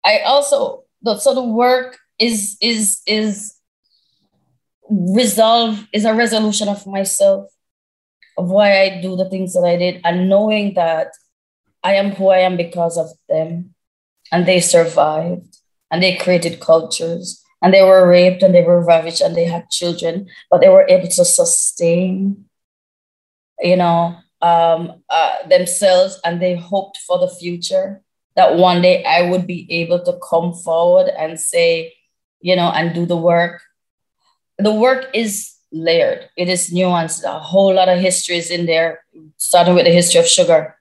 [0.04, 0.84] I also,
[1.18, 3.56] so the work is is is
[4.90, 7.50] resolve is a resolution of myself
[8.38, 11.12] of why I do the things that I did and knowing that
[11.84, 13.76] I am who I am because of them.
[14.32, 15.58] And they survived
[15.91, 19.69] and they created cultures and they were raped and they were ravaged and they had
[19.69, 22.45] children, but they were able to sustain,
[23.60, 28.02] you know, um, uh, themselves and they hoped for the future
[28.36, 31.93] that one day I would be able to come forward and say,
[32.41, 33.62] you know, and do the work.
[34.58, 36.30] The work is layered.
[36.38, 37.24] It is nuanced.
[37.24, 39.04] A whole lot of histories in there,
[39.38, 40.76] starting with the history of sugar.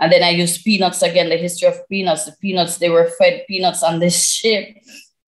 [0.00, 2.24] And then I use peanuts again, the history of peanuts.
[2.24, 4.76] The peanuts, they were fed peanuts on this ship.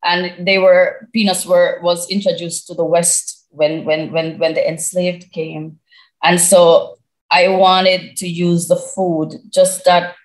[0.04, 4.68] And they were, peanuts were, was introduced to the West when, when, when, when the
[4.68, 5.78] enslaved came.
[6.22, 6.96] And so
[7.30, 10.16] I wanted to use the food, just that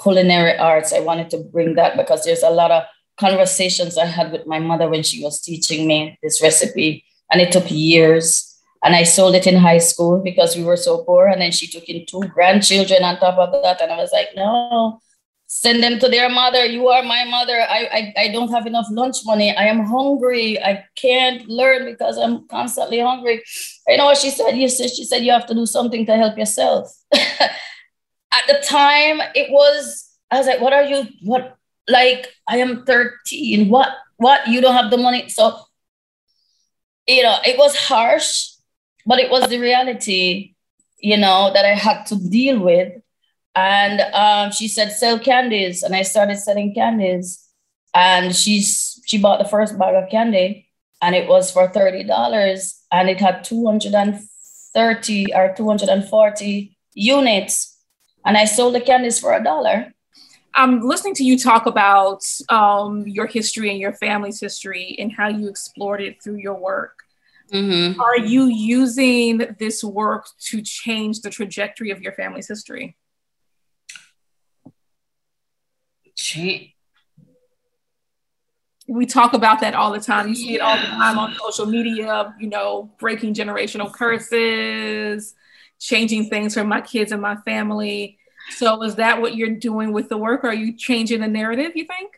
[0.00, 0.92] culinary arts.
[0.92, 2.84] I wanted to bring that because there's a lot of
[3.16, 7.50] conversations I had with my mother when she was teaching me this recipe and it
[7.50, 8.56] took years.
[8.84, 11.26] And I sold it in high school because we were so poor.
[11.26, 13.80] And then she took in two grandchildren on top of that.
[13.80, 15.00] And I was like, no,
[15.46, 16.64] send them to their mother.
[16.64, 17.60] You are my mother.
[17.60, 19.56] I, I, I don't have enough lunch money.
[19.56, 20.62] I am hungry.
[20.62, 23.42] I can't learn because I'm constantly hungry.
[23.88, 24.52] You know what she said?
[24.52, 26.94] You said she said you have to do something to help yourself.
[27.12, 31.56] at the time it was I was like, what are you what
[31.88, 33.68] like I am 13.
[33.68, 35.28] What what you don't have the money?
[35.28, 35.58] So
[37.06, 38.50] you know, it was harsh,
[39.06, 40.54] but it was the reality,
[40.98, 42.92] you know, that I had to deal with.
[43.54, 45.82] And um, she said, sell candies.
[45.82, 47.40] And I started selling candies.
[47.94, 50.68] And she's she bought the first bag of candy
[51.04, 57.78] and it was for $30 and it had 230 or 240 units.
[58.24, 59.92] And I sold the candies for a dollar.
[60.54, 65.28] I'm listening to you talk about um, your history and your family's history and how
[65.28, 66.98] you explored it through your work.
[67.52, 68.00] Mm-hmm.
[68.00, 72.96] Are you using this work to change the trajectory of your family's history?
[76.14, 76.70] Change.
[78.86, 80.28] We talk about that all the time.
[80.28, 85.34] You see it all the time on social media, you know, breaking generational curses,
[85.80, 88.18] changing things for my kids and my family.
[88.50, 90.44] So, is that what you're doing with the work?
[90.44, 92.12] Are you changing the narrative, you think?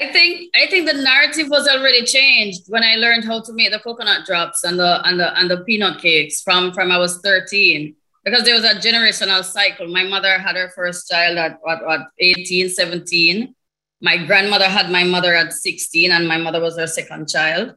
[0.00, 3.72] I think I think the narrative was already changed when I learned how to make
[3.72, 7.18] the coconut drops and the and the and the peanut cakes from from I was
[7.18, 9.88] 13 because there was a generational cycle.
[9.88, 13.54] My mother had her first child at what, what 18, 17.
[14.00, 17.74] My grandmother had my mother at 16 and my mother was her second child.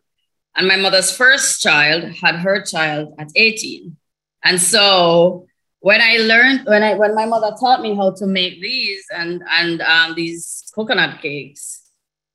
[0.55, 3.95] And my mother's first child had her child at 18.
[4.43, 5.47] And so
[5.82, 9.44] when I learned when I when my mother taught me how to make these and
[9.50, 11.82] and um, these coconut cakes,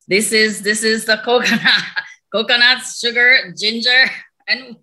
[0.09, 1.83] this is this is the coconut,
[2.31, 4.11] coconuts, sugar, ginger,
[4.49, 4.77] and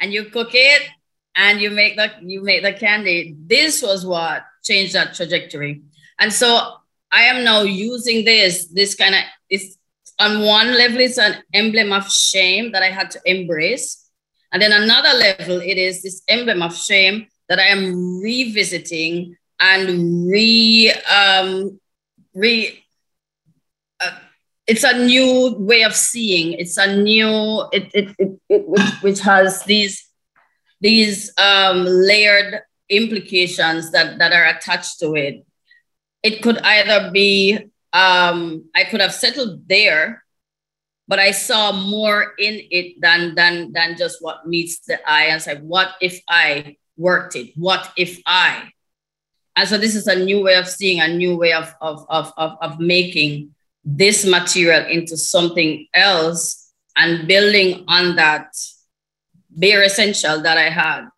[0.00, 0.88] and you cook it
[1.36, 3.36] and you make the you make the candy.
[3.38, 5.82] This was what changed that trajectory.
[6.18, 6.76] And so
[7.12, 9.76] I am now using this, this kind of it's
[10.18, 14.10] on one level, it's an emblem of shame that I had to embrace.
[14.50, 20.28] And then another level, it is this emblem of shame that I am revisiting and
[20.28, 21.80] re um
[22.34, 22.84] re
[24.00, 24.18] uh,
[24.66, 26.52] it's a new way of seeing.
[26.52, 30.06] It's a new it it, it, it which, which has these
[30.80, 35.44] these um, layered implications that that are attached to it.
[36.22, 40.22] It could either be um, I could have settled there,
[41.08, 45.26] but I saw more in it than than than just what meets the eye.
[45.32, 47.52] And said, what if I worked it?
[47.56, 48.70] What if I?
[49.56, 52.32] And so this is a new way of seeing, a new way of of of
[52.36, 58.54] of, of making this material into something else and building on that
[59.50, 61.08] bare essential that I had.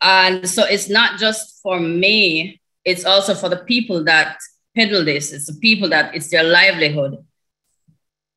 [0.00, 4.38] And so it's not just for me, it's also for the people that
[4.74, 5.32] peddle this.
[5.32, 7.24] It's the people that it's their livelihood.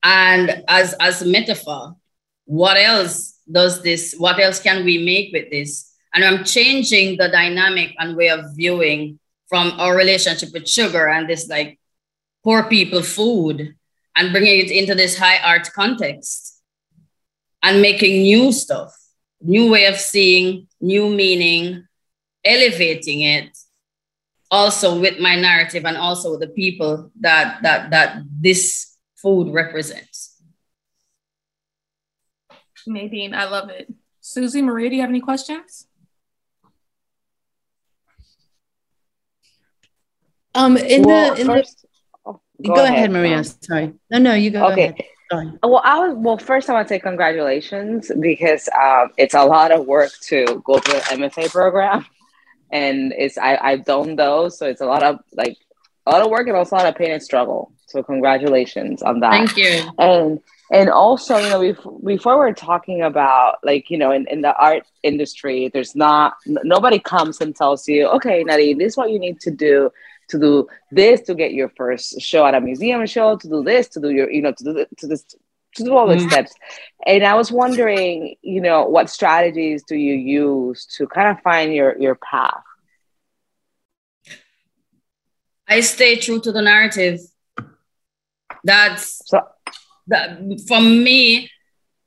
[0.03, 1.95] And as, as a metaphor,
[2.45, 5.90] what else does this, what else can we make with this?
[6.13, 11.29] And I'm changing the dynamic and way of viewing from our relationship with sugar and
[11.29, 11.79] this like
[12.43, 13.75] poor people food
[14.15, 16.61] and bringing it into this high art context
[17.63, 18.93] and making new stuff,
[19.41, 21.87] new way of seeing, new meaning,
[22.43, 23.57] elevating it
[24.49, 30.41] also with my narrative and also the people that that that this food represents.
[32.85, 33.93] Nadine, I love it.
[34.19, 35.87] Susie, Maria, do you have any questions?
[40.53, 41.85] Um, in well, the in first,
[42.25, 43.37] Go, go ahead, ahead, Maria.
[43.37, 43.93] Um, Sorry.
[44.09, 44.67] No, no, you go.
[44.71, 44.89] Okay.
[44.89, 45.51] Go Sorry.
[45.63, 46.37] Well, I was well.
[46.37, 50.77] First, I want to say congratulations because um, it's a lot of work to go
[50.79, 52.05] through the MFA program,
[52.71, 55.57] and it's I I've done those, so it's a lot of like
[56.05, 57.71] a lot of work and also a lot of pain and struggle.
[57.87, 59.31] So congratulations on that.
[59.31, 59.89] Thank you.
[59.97, 64.41] And and also, you know, before, before we're talking about like you know in, in
[64.41, 69.11] the art industry, there's not nobody comes and tells you, okay, Nadine, this is what
[69.11, 69.91] you need to do
[70.31, 73.87] to do this to get your first show at a museum show, to do this,
[73.89, 75.23] to do your, you know, to do the, to this,
[75.75, 76.29] to do all the mm.
[76.29, 76.53] steps.
[77.05, 81.73] And I was wondering, you know, what strategies do you use to kind of find
[81.73, 82.63] your your path?
[85.67, 87.19] I stay true to the narrative.
[88.63, 89.41] That's so,
[90.07, 91.49] that for me.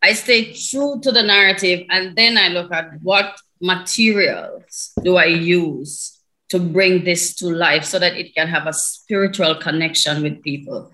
[0.02, 5.24] I stay true to the narrative, and then I look at what materials do I
[5.24, 6.13] use
[6.54, 10.92] to bring this to life so that it can have a spiritual connection with people.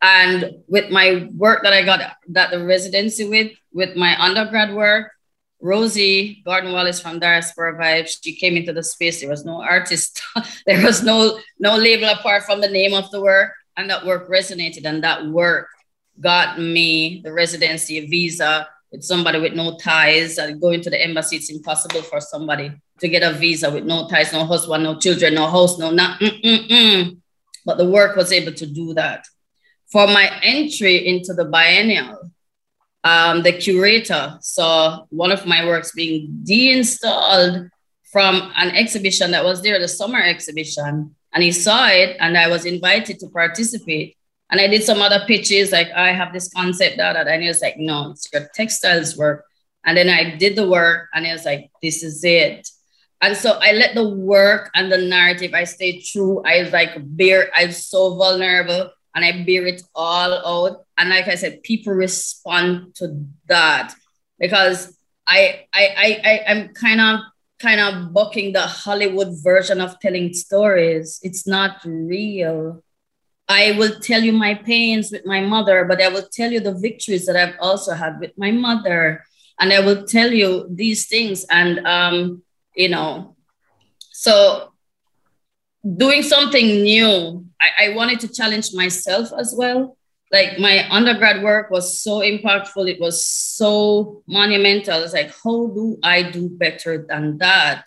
[0.00, 5.10] And with my work that I got that the residency with, with my undergrad work,
[5.60, 9.20] Rosie Gordon Wallace from Diaspora Vibes, she came into the space.
[9.20, 10.22] There was no artist,
[10.66, 14.30] there was no no label apart from the name of the work, and that work
[14.30, 14.84] resonated.
[14.84, 15.66] And that work
[16.20, 20.38] got me the residency visa with somebody with no ties.
[20.38, 22.70] And going to the embassy, it's impossible for somebody
[23.02, 26.18] to get a visa with no ties, no husband, no children, no house, no not.
[26.20, 27.18] Mm-mm-mm.
[27.66, 29.26] But the work was able to do that.
[29.90, 32.30] For my entry into the biennial,
[33.04, 37.68] um, the curator saw one of my works being deinstalled
[38.12, 41.14] from an exhibition that was there, the summer exhibition.
[41.34, 44.16] And he saw it, and I was invited to participate.
[44.50, 47.26] And I did some other pitches, like I have this concept, that, that.
[47.26, 49.44] And he was like, no, it's your textiles work.
[49.84, 52.68] And then I did the work, and he was like, this is it.
[53.22, 56.42] And so I let the work and the narrative, I stay true.
[56.44, 60.84] I like, bear, I'm so vulnerable and I bear it all out.
[60.98, 63.94] And like I said, people respond to that
[64.40, 67.20] because I I I, I I'm kind of
[67.60, 71.20] kind of bucking the Hollywood version of telling stories.
[71.22, 72.82] It's not real.
[73.48, 76.74] I will tell you my pains with my mother, but I will tell you the
[76.74, 79.24] victories that I've also had with my mother.
[79.60, 81.44] And I will tell you these things.
[81.50, 82.42] And, um,
[82.74, 83.36] you know,
[84.10, 84.72] so
[85.96, 89.96] doing something new, I, I wanted to challenge myself as well.
[90.30, 92.88] Like my undergrad work was so impactful.
[92.88, 95.02] It was so monumental.
[95.02, 97.84] It's like how do i do better than that?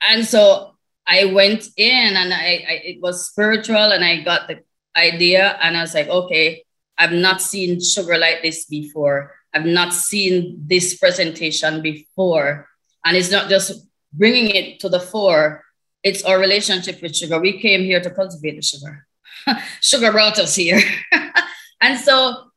[0.00, 0.74] And so
[1.08, 4.60] i went in and I, I, it was spiritual and i got the
[4.94, 6.62] idea and i was like okay
[6.98, 9.32] i've not seen sugar like this before.
[9.54, 12.68] I've not seen this presentation before
[13.08, 15.64] and it's not just bringing it to the fore
[16.04, 19.08] it's our relationship with sugar we came here to cultivate the sugar
[19.80, 20.80] sugar brought us here.
[21.80, 22.50] and so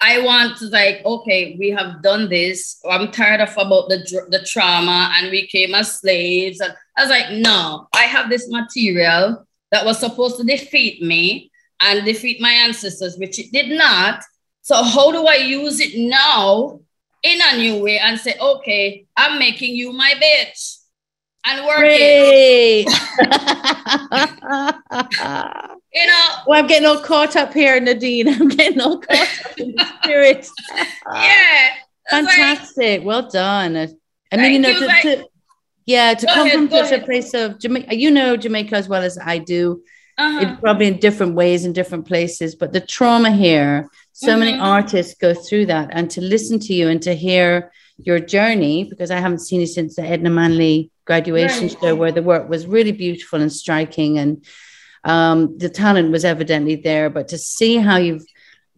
[0.00, 2.80] I want to like, okay, we have done this.
[2.88, 6.60] I'm tired of about the, the trauma and we came as slaves.
[6.60, 11.50] And I was like, no, I have this material that was supposed to defeat me
[11.80, 14.22] and defeat my ancestors, which it did not.
[14.62, 16.80] So how do I use it now
[17.22, 20.78] in a new way and say, okay, I'm making you my bitch
[21.44, 22.86] and working.
[25.92, 26.28] you know.
[26.46, 28.28] Well, I'm getting all caught up here, Nadine.
[28.28, 30.48] I'm getting all caught up in the spirit.
[31.12, 31.70] yeah.
[32.10, 33.00] Fantastic.
[33.00, 33.76] Like, well done.
[34.32, 35.24] I mean, you know, to, like, to,
[35.86, 37.02] yeah, to come ahead, from such ahead.
[37.02, 39.82] a place of Jamaica, you know Jamaica as well as I do.
[40.18, 40.56] Uh-huh.
[40.62, 43.86] probably in different ways in different places, but the trauma here,
[44.16, 44.40] so mm-hmm.
[44.40, 45.90] many artists go through that.
[45.92, 49.66] And to listen to you and to hear your journey, because I haven't seen you
[49.66, 51.76] since the Edna Manley graduation right.
[51.78, 54.42] show, where the work was really beautiful and striking and
[55.04, 58.24] um, the talent was evidently there, but to see how you've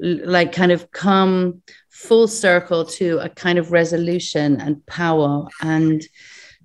[0.00, 6.02] like kind of come full circle to a kind of resolution and power and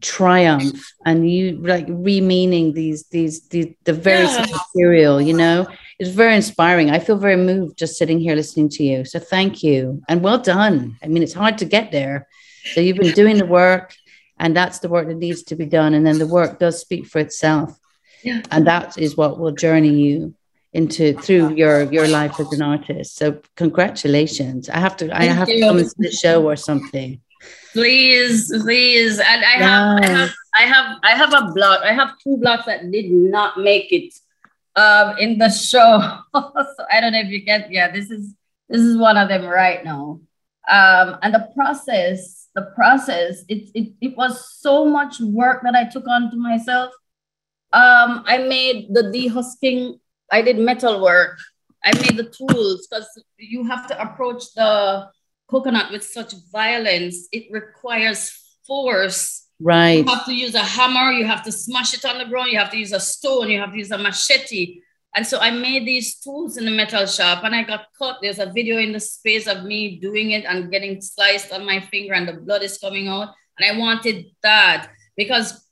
[0.01, 4.45] triumph and you like re-meaning these these, these the very yeah.
[4.51, 5.65] material you know
[6.03, 6.91] it's very inspiring.
[6.91, 9.05] I feel very moved just sitting here listening to you.
[9.05, 10.01] So thank you.
[10.09, 10.97] And well done.
[11.03, 12.27] I mean it's hard to get there.
[12.73, 13.95] So you've been doing the work
[14.37, 15.93] and that's the work that needs to be done.
[15.93, 17.77] And then the work does speak for itself.
[18.23, 18.41] Yeah.
[18.51, 20.33] and that is what will journey you
[20.71, 23.15] into through your your life as an artist.
[23.15, 24.69] So congratulations.
[24.69, 25.59] I have to Thank i have you.
[25.59, 27.19] to come to the show or something.
[27.73, 29.19] Please please.
[29.19, 32.65] And I, have, I have i have i have a blog i have two blogs
[32.65, 34.13] that did not make it
[34.75, 35.99] um in the show
[36.33, 38.33] so i don't know if you get yeah this is
[38.69, 40.19] this is one of them right now
[40.69, 45.83] um and the process the process it, it it was so much work that i
[45.85, 46.91] took on to myself
[47.73, 49.99] um, I made the dehusking,
[50.31, 51.39] I did metal work.
[51.83, 53.07] I made the tools because
[53.37, 55.09] you have to approach the
[55.49, 57.27] coconut with such violence.
[57.31, 58.31] It requires
[58.65, 59.42] force.
[59.63, 59.99] Right.
[59.99, 62.59] You have to use a hammer, you have to smash it on the ground, you
[62.59, 64.81] have to use a stone, you have to use a machete.
[65.15, 68.17] And so I made these tools in the metal shop and I got cut.
[68.21, 71.79] There's a video in the space of me doing it and getting sliced on my
[71.79, 73.29] finger and the blood is coming out.
[73.57, 75.63] And I wanted that because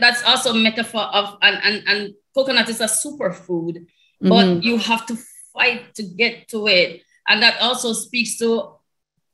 [0.00, 4.28] that's also a metaphor of and, and and coconut is a superfood mm-hmm.
[4.28, 5.16] but you have to
[5.52, 8.72] fight to get to it and that also speaks to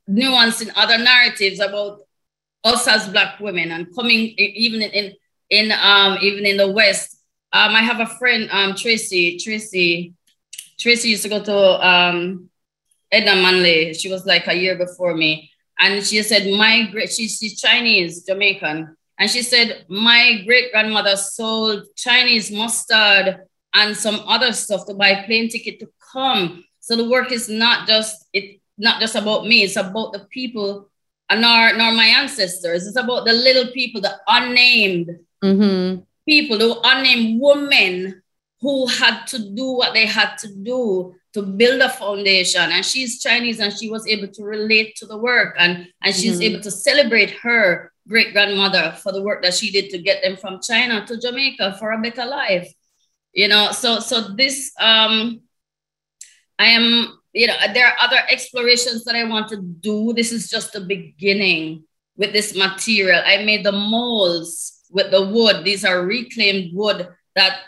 [0.06, 2.00] nuance in other narratives about
[2.64, 5.12] us as black women and coming even in
[5.50, 7.16] in um even in the west.
[7.52, 10.14] Um i have a friend um tracy tracy
[10.78, 12.50] tracy used to go to um
[13.12, 13.94] edna manley.
[13.94, 15.50] She was like a year before me.
[15.78, 18.96] And she said my great she's, she's chinese jamaican.
[19.18, 23.42] And she said, My great grandmother sold Chinese mustard
[23.72, 26.64] and some other stuff to buy plane ticket to come.
[26.80, 30.90] So the work is not just it not just about me, it's about the people
[31.30, 32.86] nor, nor my ancestors.
[32.86, 36.02] It's about the little people, the unnamed mm-hmm.
[36.28, 38.22] people, the unnamed women
[38.60, 42.70] who had to do what they had to do to build a foundation.
[42.72, 46.34] And she's Chinese and she was able to relate to the work and, and she's
[46.34, 46.54] mm-hmm.
[46.54, 50.36] able to celebrate her great grandmother for the work that she did to get them
[50.36, 52.72] from China to Jamaica for a better life.
[53.32, 55.40] You know, so so this um
[56.58, 60.12] I am, you know, there are other explorations that I want to do.
[60.12, 61.84] This is just the beginning
[62.16, 63.20] with this material.
[63.24, 65.64] I made the molds with the wood.
[65.64, 67.58] These are reclaimed wood that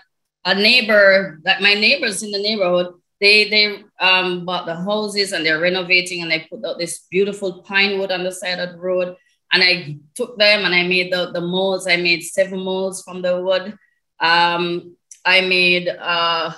[0.44, 5.44] a neighbor, that my neighbors in the neighborhood, they they um, bought the houses and
[5.44, 8.78] they're renovating and they put out this beautiful pine wood on the side of the
[8.78, 9.16] road.
[9.52, 11.88] And I took them and I made the, the molds.
[11.88, 13.76] I made seven molds from the wood.
[14.20, 16.52] Um, I made uh,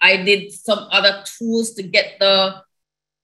[0.00, 2.62] I did some other tools to get the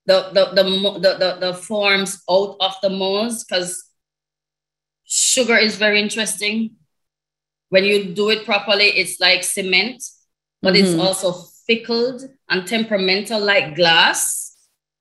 [0.07, 3.91] the the the, the, the, the forms out of the molds because
[5.05, 6.77] sugar is very interesting.
[7.69, 10.03] When you do it properly, it's like cement,
[10.63, 10.85] but mm-hmm.
[10.85, 11.33] it's also
[11.67, 14.57] fickled and temperamental like glass.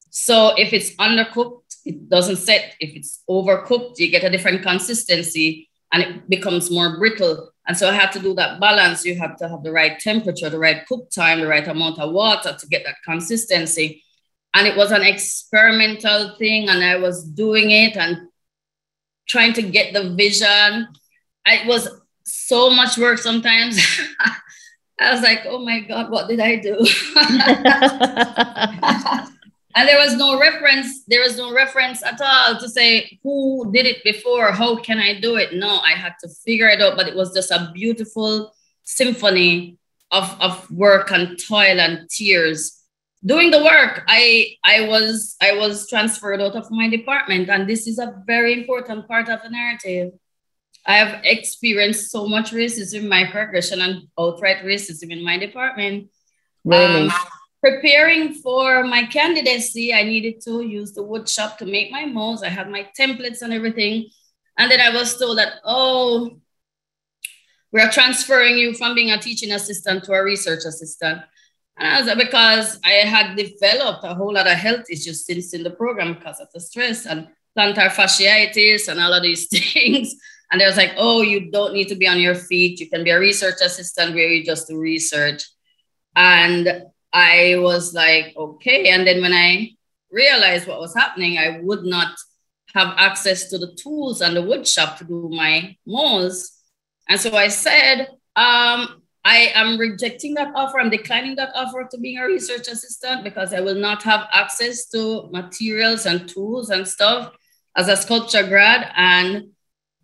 [0.09, 2.75] So if it's undercooked, it doesn't set.
[2.79, 7.52] If it's overcooked, you get a different consistency and it becomes more brittle.
[7.67, 9.05] And so I had to do that balance.
[9.05, 12.11] You have to have the right temperature, the right cook time, the right amount of
[12.11, 14.03] water to get that consistency.
[14.53, 18.27] And it was an experimental thing, and I was doing it and
[19.27, 20.87] trying to get the vision.
[21.47, 21.89] It was
[22.25, 23.79] so much work sometimes.
[24.99, 26.77] I was like, oh my God, what did I do?
[29.75, 33.85] and there was no reference there was no reference at all to say who did
[33.85, 34.51] it before?
[34.51, 35.53] How can i do it?
[35.53, 38.53] No i had to figure it out but it was just a beautiful
[38.83, 39.77] symphony
[40.11, 42.79] of, of work and toil and tears.
[43.25, 47.87] Doing the work i i was i was transferred out of my department and this
[47.87, 50.11] is a very important part of the narrative.
[50.85, 56.09] I have experienced so much racism in my progression and outright racism in my department.
[56.65, 57.07] Really?
[57.07, 57.11] Um,
[57.63, 62.43] preparing for my candidacy, I needed to use the wood shop to make my molds.
[62.43, 64.09] I had my templates and everything.
[64.57, 66.39] And then I was told that, oh,
[67.71, 71.21] we're transferring you from being a teaching assistant to a research assistant.
[71.77, 75.53] And I was like, because I had developed a whole lot of health issues since
[75.53, 80.13] in the program because of the stress and plantar fasciitis and all of these things.
[80.51, 82.81] And they was like, oh, you don't need to be on your feet.
[82.81, 85.43] You can be a research assistant where you just do research.
[86.15, 86.83] And
[87.13, 88.89] I was like, okay.
[88.89, 89.69] And then when I
[90.11, 92.15] realized what was happening, I would not
[92.73, 96.59] have access to the tools and the wood shop to do my molds.
[97.07, 100.79] And so I said, um, I am rejecting that offer.
[100.79, 104.87] I'm declining that offer to being a research assistant because I will not have access
[104.89, 107.33] to materials and tools and stuff
[107.75, 108.91] as a sculpture grad.
[108.95, 109.52] And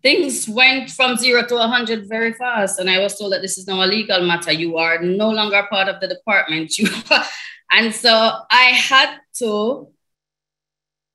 [0.02, 2.78] things went from zero to 100 very fast.
[2.78, 4.52] And I was told that this is now a legal matter.
[4.52, 6.72] You are no longer part of the department.
[6.78, 6.88] You
[7.72, 8.10] and so
[8.50, 9.88] I had to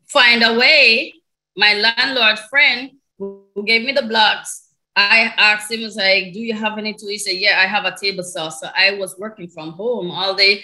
[0.08, 1.14] find a way.
[1.58, 6.40] My landlord friend who gave me the blocks, I asked him, I was like, do
[6.40, 7.12] you have any tools?
[7.12, 8.50] He said, yeah, I have a table saw.
[8.50, 10.64] So I was working from home all day.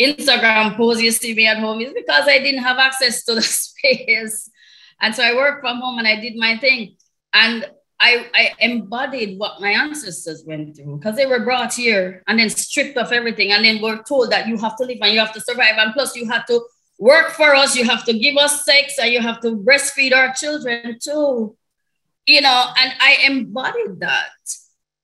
[0.00, 3.42] Instagram pose you see me at home is because I didn't have access to the
[3.42, 4.50] space.
[5.00, 6.96] And so I worked from home and I did my thing.
[7.34, 7.66] And
[8.00, 12.50] I, I embodied what my ancestors went through because they were brought here and then
[12.50, 13.52] stripped of everything.
[13.52, 15.76] And then were told that you have to live and you have to survive.
[15.76, 16.60] And plus, you have to
[16.98, 20.32] work for us, you have to give us sex, and you have to breastfeed our
[20.34, 21.56] children too.
[22.26, 24.30] You know, and I embodied that.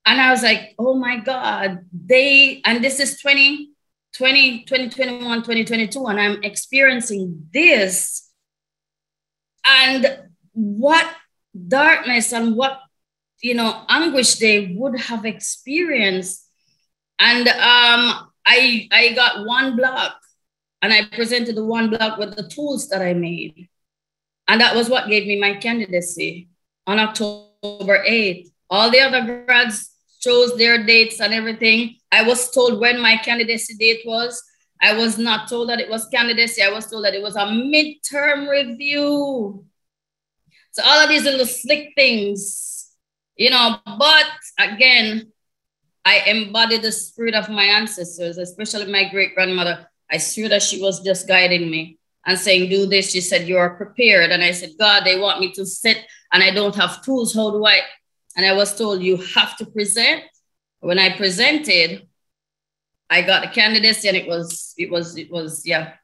[0.07, 3.71] And I was like, oh my God, they, and this is 20,
[4.17, 8.31] 20, 2021, 2022, and I'm experiencing this.
[9.67, 10.21] And
[10.53, 11.07] what
[11.69, 12.81] darkness and what
[13.43, 16.47] you know anguish they would have experienced.
[17.19, 20.17] And um, i i got one block
[20.81, 23.69] and i presented the one block with the tools that i made.
[24.49, 26.49] And that was what gave me my candidacy
[26.87, 29.91] on october 8th all the other grads
[30.21, 31.97] chose their dates and everything.
[32.13, 34.43] I was told when my candidacy date was.
[34.81, 36.63] I was not told that it was candidacy.
[36.63, 39.65] I was told that it was a midterm review
[40.73, 42.91] so all of these little slick things,
[43.37, 44.27] you know, but
[44.59, 45.33] again,
[46.05, 49.89] I embody the spirit of my ancestors, especially my great grandmother.
[50.11, 53.11] I swear that she was just guiding me and saying, do this.
[53.11, 54.31] She said, you are prepared.
[54.31, 55.99] And I said, God, they want me to sit
[56.33, 57.35] and I don't have tools.
[57.35, 57.81] How do I?
[58.37, 60.23] And I was told, you have to present.
[60.81, 62.07] When I presented,
[63.11, 65.95] I got the candidacy and it was, it was, it was, yeah.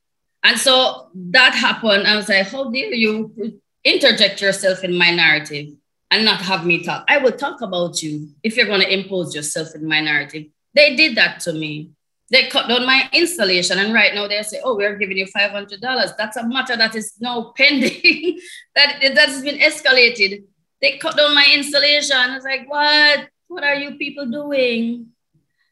[0.42, 2.06] And so that happened.
[2.06, 5.68] I was like, how dare you interject yourself in my narrative
[6.10, 7.04] and not have me talk.
[7.08, 10.46] I will talk about you if you're going to impose yourself in my narrative.
[10.74, 11.92] They did that to me.
[12.28, 15.52] They cut down my installation, and right now they say, "Oh, we're giving you five
[15.52, 18.40] hundred dollars." That's a matter that is now pending.
[18.74, 20.42] that that has been escalated,
[20.80, 22.16] they cut down my installation.
[22.16, 23.28] I was like, what?
[23.48, 25.06] What are you people doing?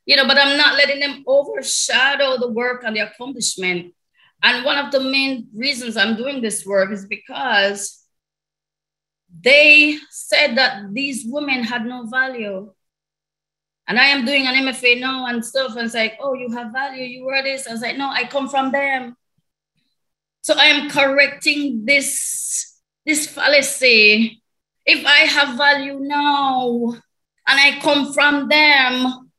[0.07, 3.95] You know, but I'm not letting them overshadow the work and the accomplishment.
[4.43, 8.04] And one of the main reasons I'm doing this work is because
[9.41, 12.73] they said that these women had no value.
[13.87, 15.77] And I am doing an MFA now and stuff.
[15.77, 17.67] And it's like, oh, you have value, you were this.
[17.67, 19.17] I was like, no, I come from them.
[20.43, 24.43] So I am correcting this, this fallacy.
[24.87, 26.93] If I have value now
[27.47, 29.31] and I come from them,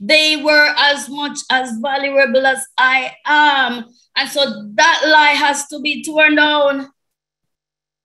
[0.00, 3.84] they were as much as valuable as I am.
[4.16, 6.90] And so that lie has to be torn down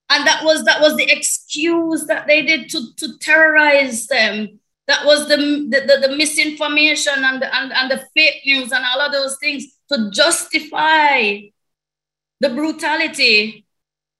[0.09, 4.59] and that was that was the excuse that they did to, to terrorize them.
[4.87, 8.85] That was the, the, the, the misinformation and the, and, and the fake news and
[8.85, 11.41] all of those things to justify
[12.39, 13.65] the brutality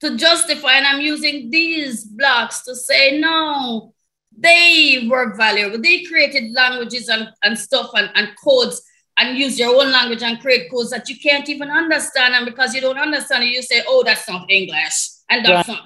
[0.02, 3.94] to justify and i'm using these blocks to say no
[4.38, 5.82] they were valuable.
[5.82, 8.82] They created languages and, and stuff and, and codes
[9.18, 12.36] and use your own language and create codes that you can't even understand.
[12.36, 15.86] And because you don't understand it you say oh that's not english and that's not,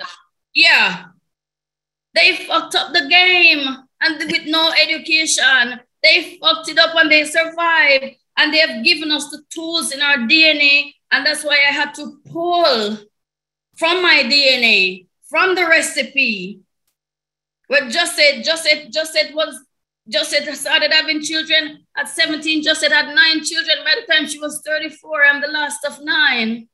[0.53, 1.05] yeah.
[2.13, 3.65] They fucked up the game
[4.01, 5.79] and with no education.
[6.03, 8.15] They fucked it up and they survived.
[8.37, 10.93] And they have given us the tools in our DNA.
[11.11, 12.97] And that's why I had to pull
[13.77, 16.61] from my DNA, from the recipe.
[17.69, 19.63] But just said, just said, just said was
[20.09, 23.77] just said started having children at 17, just had nine children.
[23.85, 26.67] By the time she was 34, I'm the last of nine.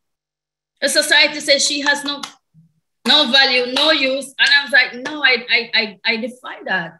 [0.82, 2.22] The society says she has no
[3.08, 4.34] no value, no use.
[4.38, 7.00] And I was like, no, I, I, I, I defy that.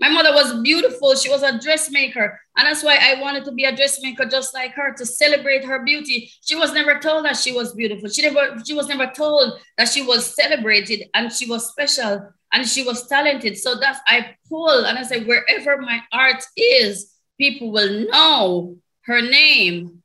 [0.00, 1.16] My mother was beautiful.
[1.16, 2.38] She was a dressmaker.
[2.56, 5.84] And that's why I wanted to be a dressmaker just like her to celebrate her
[5.84, 6.30] beauty.
[6.42, 8.08] She was never told that she was beautiful.
[8.08, 12.66] She never she was never told that she was celebrated and she was special and
[12.66, 13.58] she was talented.
[13.58, 19.20] So that's I pull and I say wherever my art is, people will know her
[19.20, 20.02] name.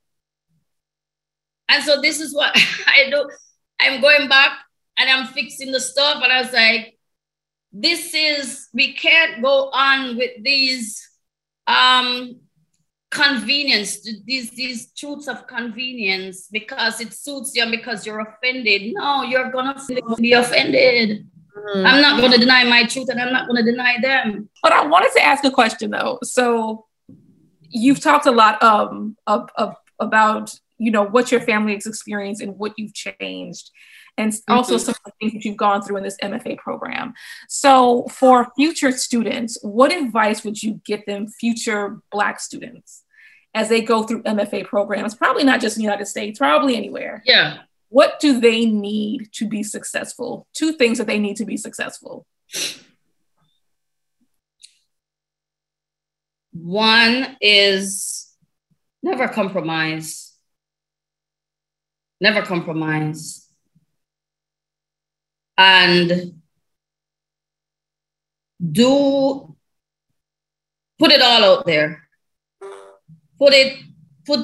[1.70, 2.51] And so this is what
[2.88, 3.30] I do.
[3.80, 4.54] I'm going back
[4.98, 6.22] and I'm fixing the stuff.
[6.24, 6.98] And I was like,
[7.72, 11.10] this is, we can't go on with these
[11.68, 12.39] um,
[13.10, 18.94] convenience, these, these truths of convenience because it suits you because you're offended.
[18.94, 19.80] No, you're gonna
[20.18, 21.28] be offended.
[21.58, 21.86] Mm.
[21.88, 24.50] I'm not gonna deny my truth and I'm not gonna deny them.
[24.62, 26.20] But I wanted to ask a question though.
[26.24, 26.86] So
[27.70, 32.41] you've talked a lot um, of, of about you know what your family has experienced
[32.41, 33.72] and what you've changed
[34.18, 34.84] and also mm-hmm.
[34.84, 37.14] some of the things that you've gone through in this MFA program.
[37.47, 43.03] So, for future students, what advice would you give them, future Black students,
[43.53, 45.16] as they go through MFA programs?
[45.16, 47.24] Probably not just in the United States, probably anywhere.
[47.26, 47.59] Yeah.
[47.89, 50.47] What do they need to be successful?
[50.53, 52.26] Two things that they need to be successful.
[56.51, 58.32] One is
[59.01, 60.34] never compromise.
[62.22, 63.43] Never compromise
[65.58, 66.41] and
[68.60, 69.56] do
[70.99, 72.08] put it all out there.
[73.38, 73.80] Put it
[74.26, 74.39] put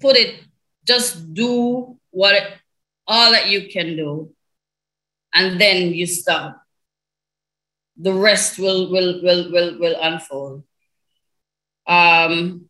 [0.00, 0.40] put it
[0.86, 2.52] just do what it,
[3.06, 4.30] all that you can do.
[5.32, 6.64] And then you stop
[7.96, 10.64] the rest will will will will, will unfold.
[11.86, 12.68] Um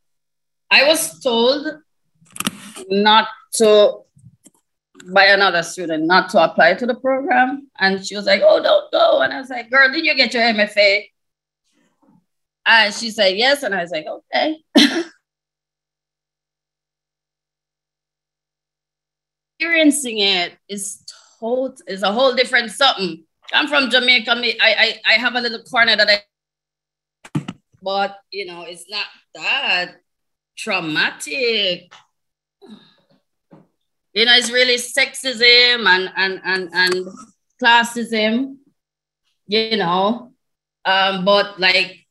[0.70, 1.66] i was told
[2.88, 4.03] not to
[5.12, 7.68] by another student not to apply to the program.
[7.78, 9.20] And she was like, oh, don't go.
[9.20, 11.04] And I was like, girl, did you get your MFA?
[12.66, 13.62] And she said, yes.
[13.62, 14.56] And I was like, okay.
[19.58, 21.04] Experiencing it is
[21.38, 23.24] total, is a whole different something.
[23.52, 24.30] I'm from Jamaica.
[24.32, 27.44] I, I, I have a little corner that I,
[27.82, 29.96] but you know, it's not that
[30.56, 31.92] traumatic
[34.14, 37.06] you know, it's really sexism and and and and
[37.62, 38.56] classism,
[39.46, 40.32] you know.
[40.84, 42.06] Um, but like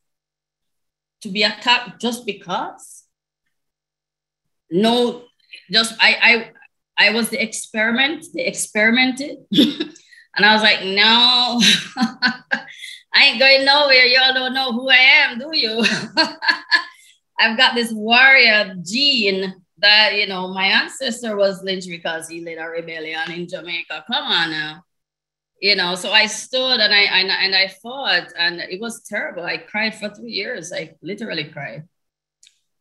[1.21, 3.03] to be attacked just because.
[4.69, 5.23] No,
[5.71, 6.51] just I
[6.97, 9.37] I I was the experiment, they experimented.
[9.51, 11.61] and I was like, no,
[13.13, 14.05] I ain't going nowhere.
[14.05, 15.83] Y'all don't know who I am, do you?
[17.39, 22.57] I've got this warrior gene that you know my ancestor was lynched because he led
[22.57, 24.05] a rebellion in Jamaica.
[24.07, 24.83] Come on now,
[25.61, 25.95] you know.
[25.95, 29.43] So I stood and I, and and I fought, and it was terrible.
[29.43, 30.73] I cried for three years.
[30.73, 31.87] I literally cried,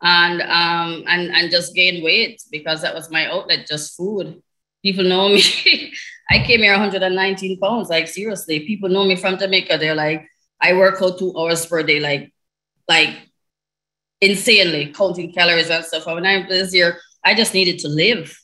[0.00, 4.42] and um and and just gained weight because that was my outlet, just food.
[4.82, 5.42] People know me.
[6.30, 7.90] I came here 119 pounds.
[7.90, 9.78] Like seriously, people know me from Jamaica.
[9.78, 10.26] They're like,
[10.60, 12.32] I work out two hours per day, like,
[12.88, 13.10] like
[14.22, 16.06] insanely counting calories and stuff.
[16.06, 18.34] When I was here, I just needed to live.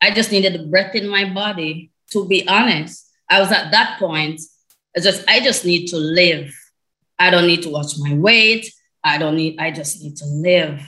[0.00, 1.90] I just needed the breath in my body.
[2.12, 4.40] To be honest, I was at that point.
[4.96, 6.54] I just I just need to live.
[7.18, 8.72] I don't need to watch my weight.
[9.04, 9.58] I don't need.
[9.58, 10.80] I just need to live.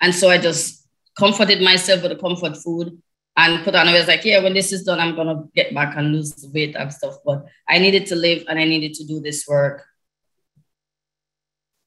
[0.00, 3.00] And so I just comforted myself with a comfort food
[3.36, 3.86] and put on.
[3.86, 6.50] I was like, yeah, when this is done, I'm gonna get back and lose the
[6.52, 7.16] weight and stuff.
[7.24, 9.84] But I needed to live and I needed to do this work.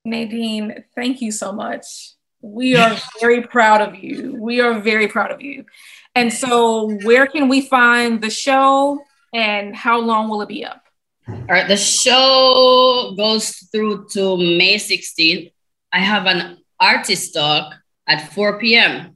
[0.05, 2.13] Nadine, thank you so much.
[2.41, 4.35] We are very proud of you.
[4.37, 5.65] We are very proud of you.
[6.13, 8.99] And so, where can we find the show
[9.33, 10.83] and how long will it be up?
[11.27, 15.53] All right, the show goes through to May 16th.
[15.93, 17.73] I have an artist talk
[18.07, 19.15] at 4 p.m.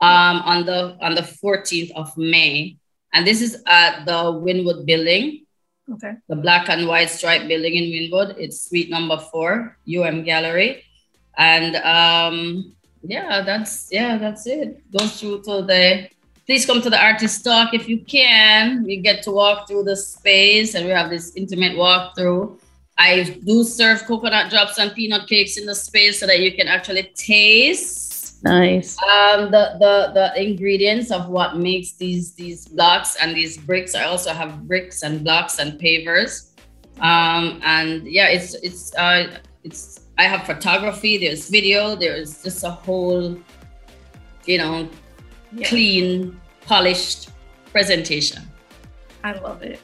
[0.00, 2.76] Um, on the on the 14th of May,
[3.12, 5.46] and this is at the Wynwood Building.
[5.92, 6.14] Okay.
[6.28, 8.36] The black and white stripe building in Wynwood.
[8.38, 10.84] It's suite number four, UM Gallery,
[11.36, 14.82] and um, yeah, that's yeah, that's it.
[14.92, 16.08] Goes through to the.
[16.46, 18.82] Please come to the artist talk if you can.
[18.82, 22.58] We get to walk through the space, and we have this intimate walkthrough.
[22.96, 26.66] I do serve coconut drops and peanut cakes in the space so that you can
[26.66, 28.07] actually taste
[28.42, 28.96] Nice.
[29.02, 33.94] um, the, the the ingredients of what makes these these blocks and these bricks.
[33.94, 36.52] I also have bricks and blocks and pavers.
[37.00, 41.18] Um, and yeah, it's it's uh, it's I have photography.
[41.18, 41.94] There's video.
[41.96, 43.36] There's just a whole,
[44.46, 44.88] you know,
[45.52, 45.68] Yeah.
[45.68, 47.30] clean, polished
[47.72, 48.42] presentation.
[49.24, 49.80] I love it.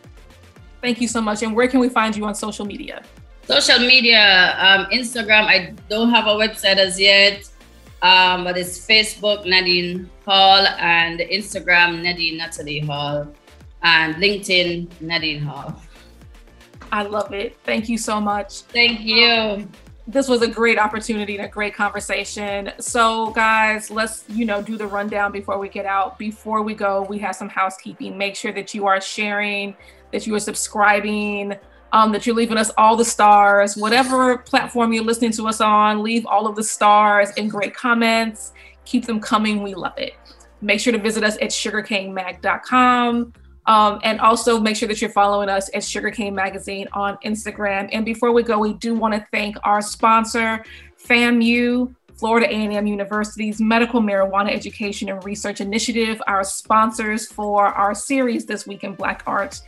[0.82, 1.42] Thank you so much.
[1.42, 3.02] And where can we find you on social media?
[3.46, 5.44] Social media, um, Instagram.
[5.46, 7.48] I don't have a website as yet,
[8.04, 13.26] um, but it's Facebook Nadine Hall and Instagram Nadine Natalie Hall
[13.82, 15.74] and LinkedIn Nadine Hall.
[16.92, 17.56] I love it.
[17.64, 18.60] Thank you so much.
[18.60, 19.66] Thank you.
[20.06, 22.72] This was a great opportunity and a great conversation.
[22.78, 26.18] So, guys, let's you know do the rundown before we get out.
[26.18, 28.18] Before we go, we have some housekeeping.
[28.18, 29.74] Make sure that you are sharing,
[30.12, 31.54] that you are subscribing,
[31.94, 36.02] um, that you're leaving us all the stars, whatever platform you're listening to us on.
[36.02, 38.52] Leave all of the stars and great comments.
[38.84, 39.62] Keep them coming.
[39.62, 40.14] We love it.
[40.60, 43.32] Make sure to visit us at sugarcanemag.com.
[43.66, 47.88] Um, and also make sure that you're following us at Sugarcane Magazine on Instagram.
[47.92, 50.64] And before we go, we do want to thank our sponsor,
[51.02, 58.46] FAMU, Florida A&M University's Medical Marijuana Education and Research Initiative, our sponsors for our series
[58.46, 59.62] this week in Black Arts.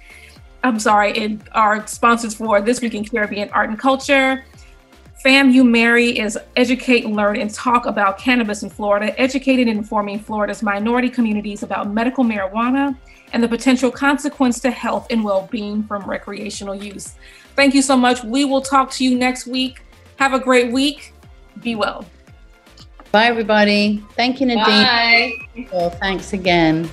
[0.62, 4.44] I'm sorry, in our sponsors for this week in Caribbean Art and Culture.
[5.24, 10.62] FAMU Mary is educate, learn, and talk about cannabis in Florida, educating and informing Florida's
[10.62, 12.96] minority communities about medical marijuana
[13.32, 17.14] and the potential consequence to health and well-being from recreational use.
[17.56, 18.22] Thank you so much.
[18.22, 19.82] We will talk to you next week.
[20.16, 21.12] Have a great week.
[21.62, 22.04] Be well.
[23.10, 24.04] Bye, everybody.
[24.14, 24.64] Thank you, Nadine.
[24.64, 25.32] Bye.
[25.72, 26.88] Well, thanks again.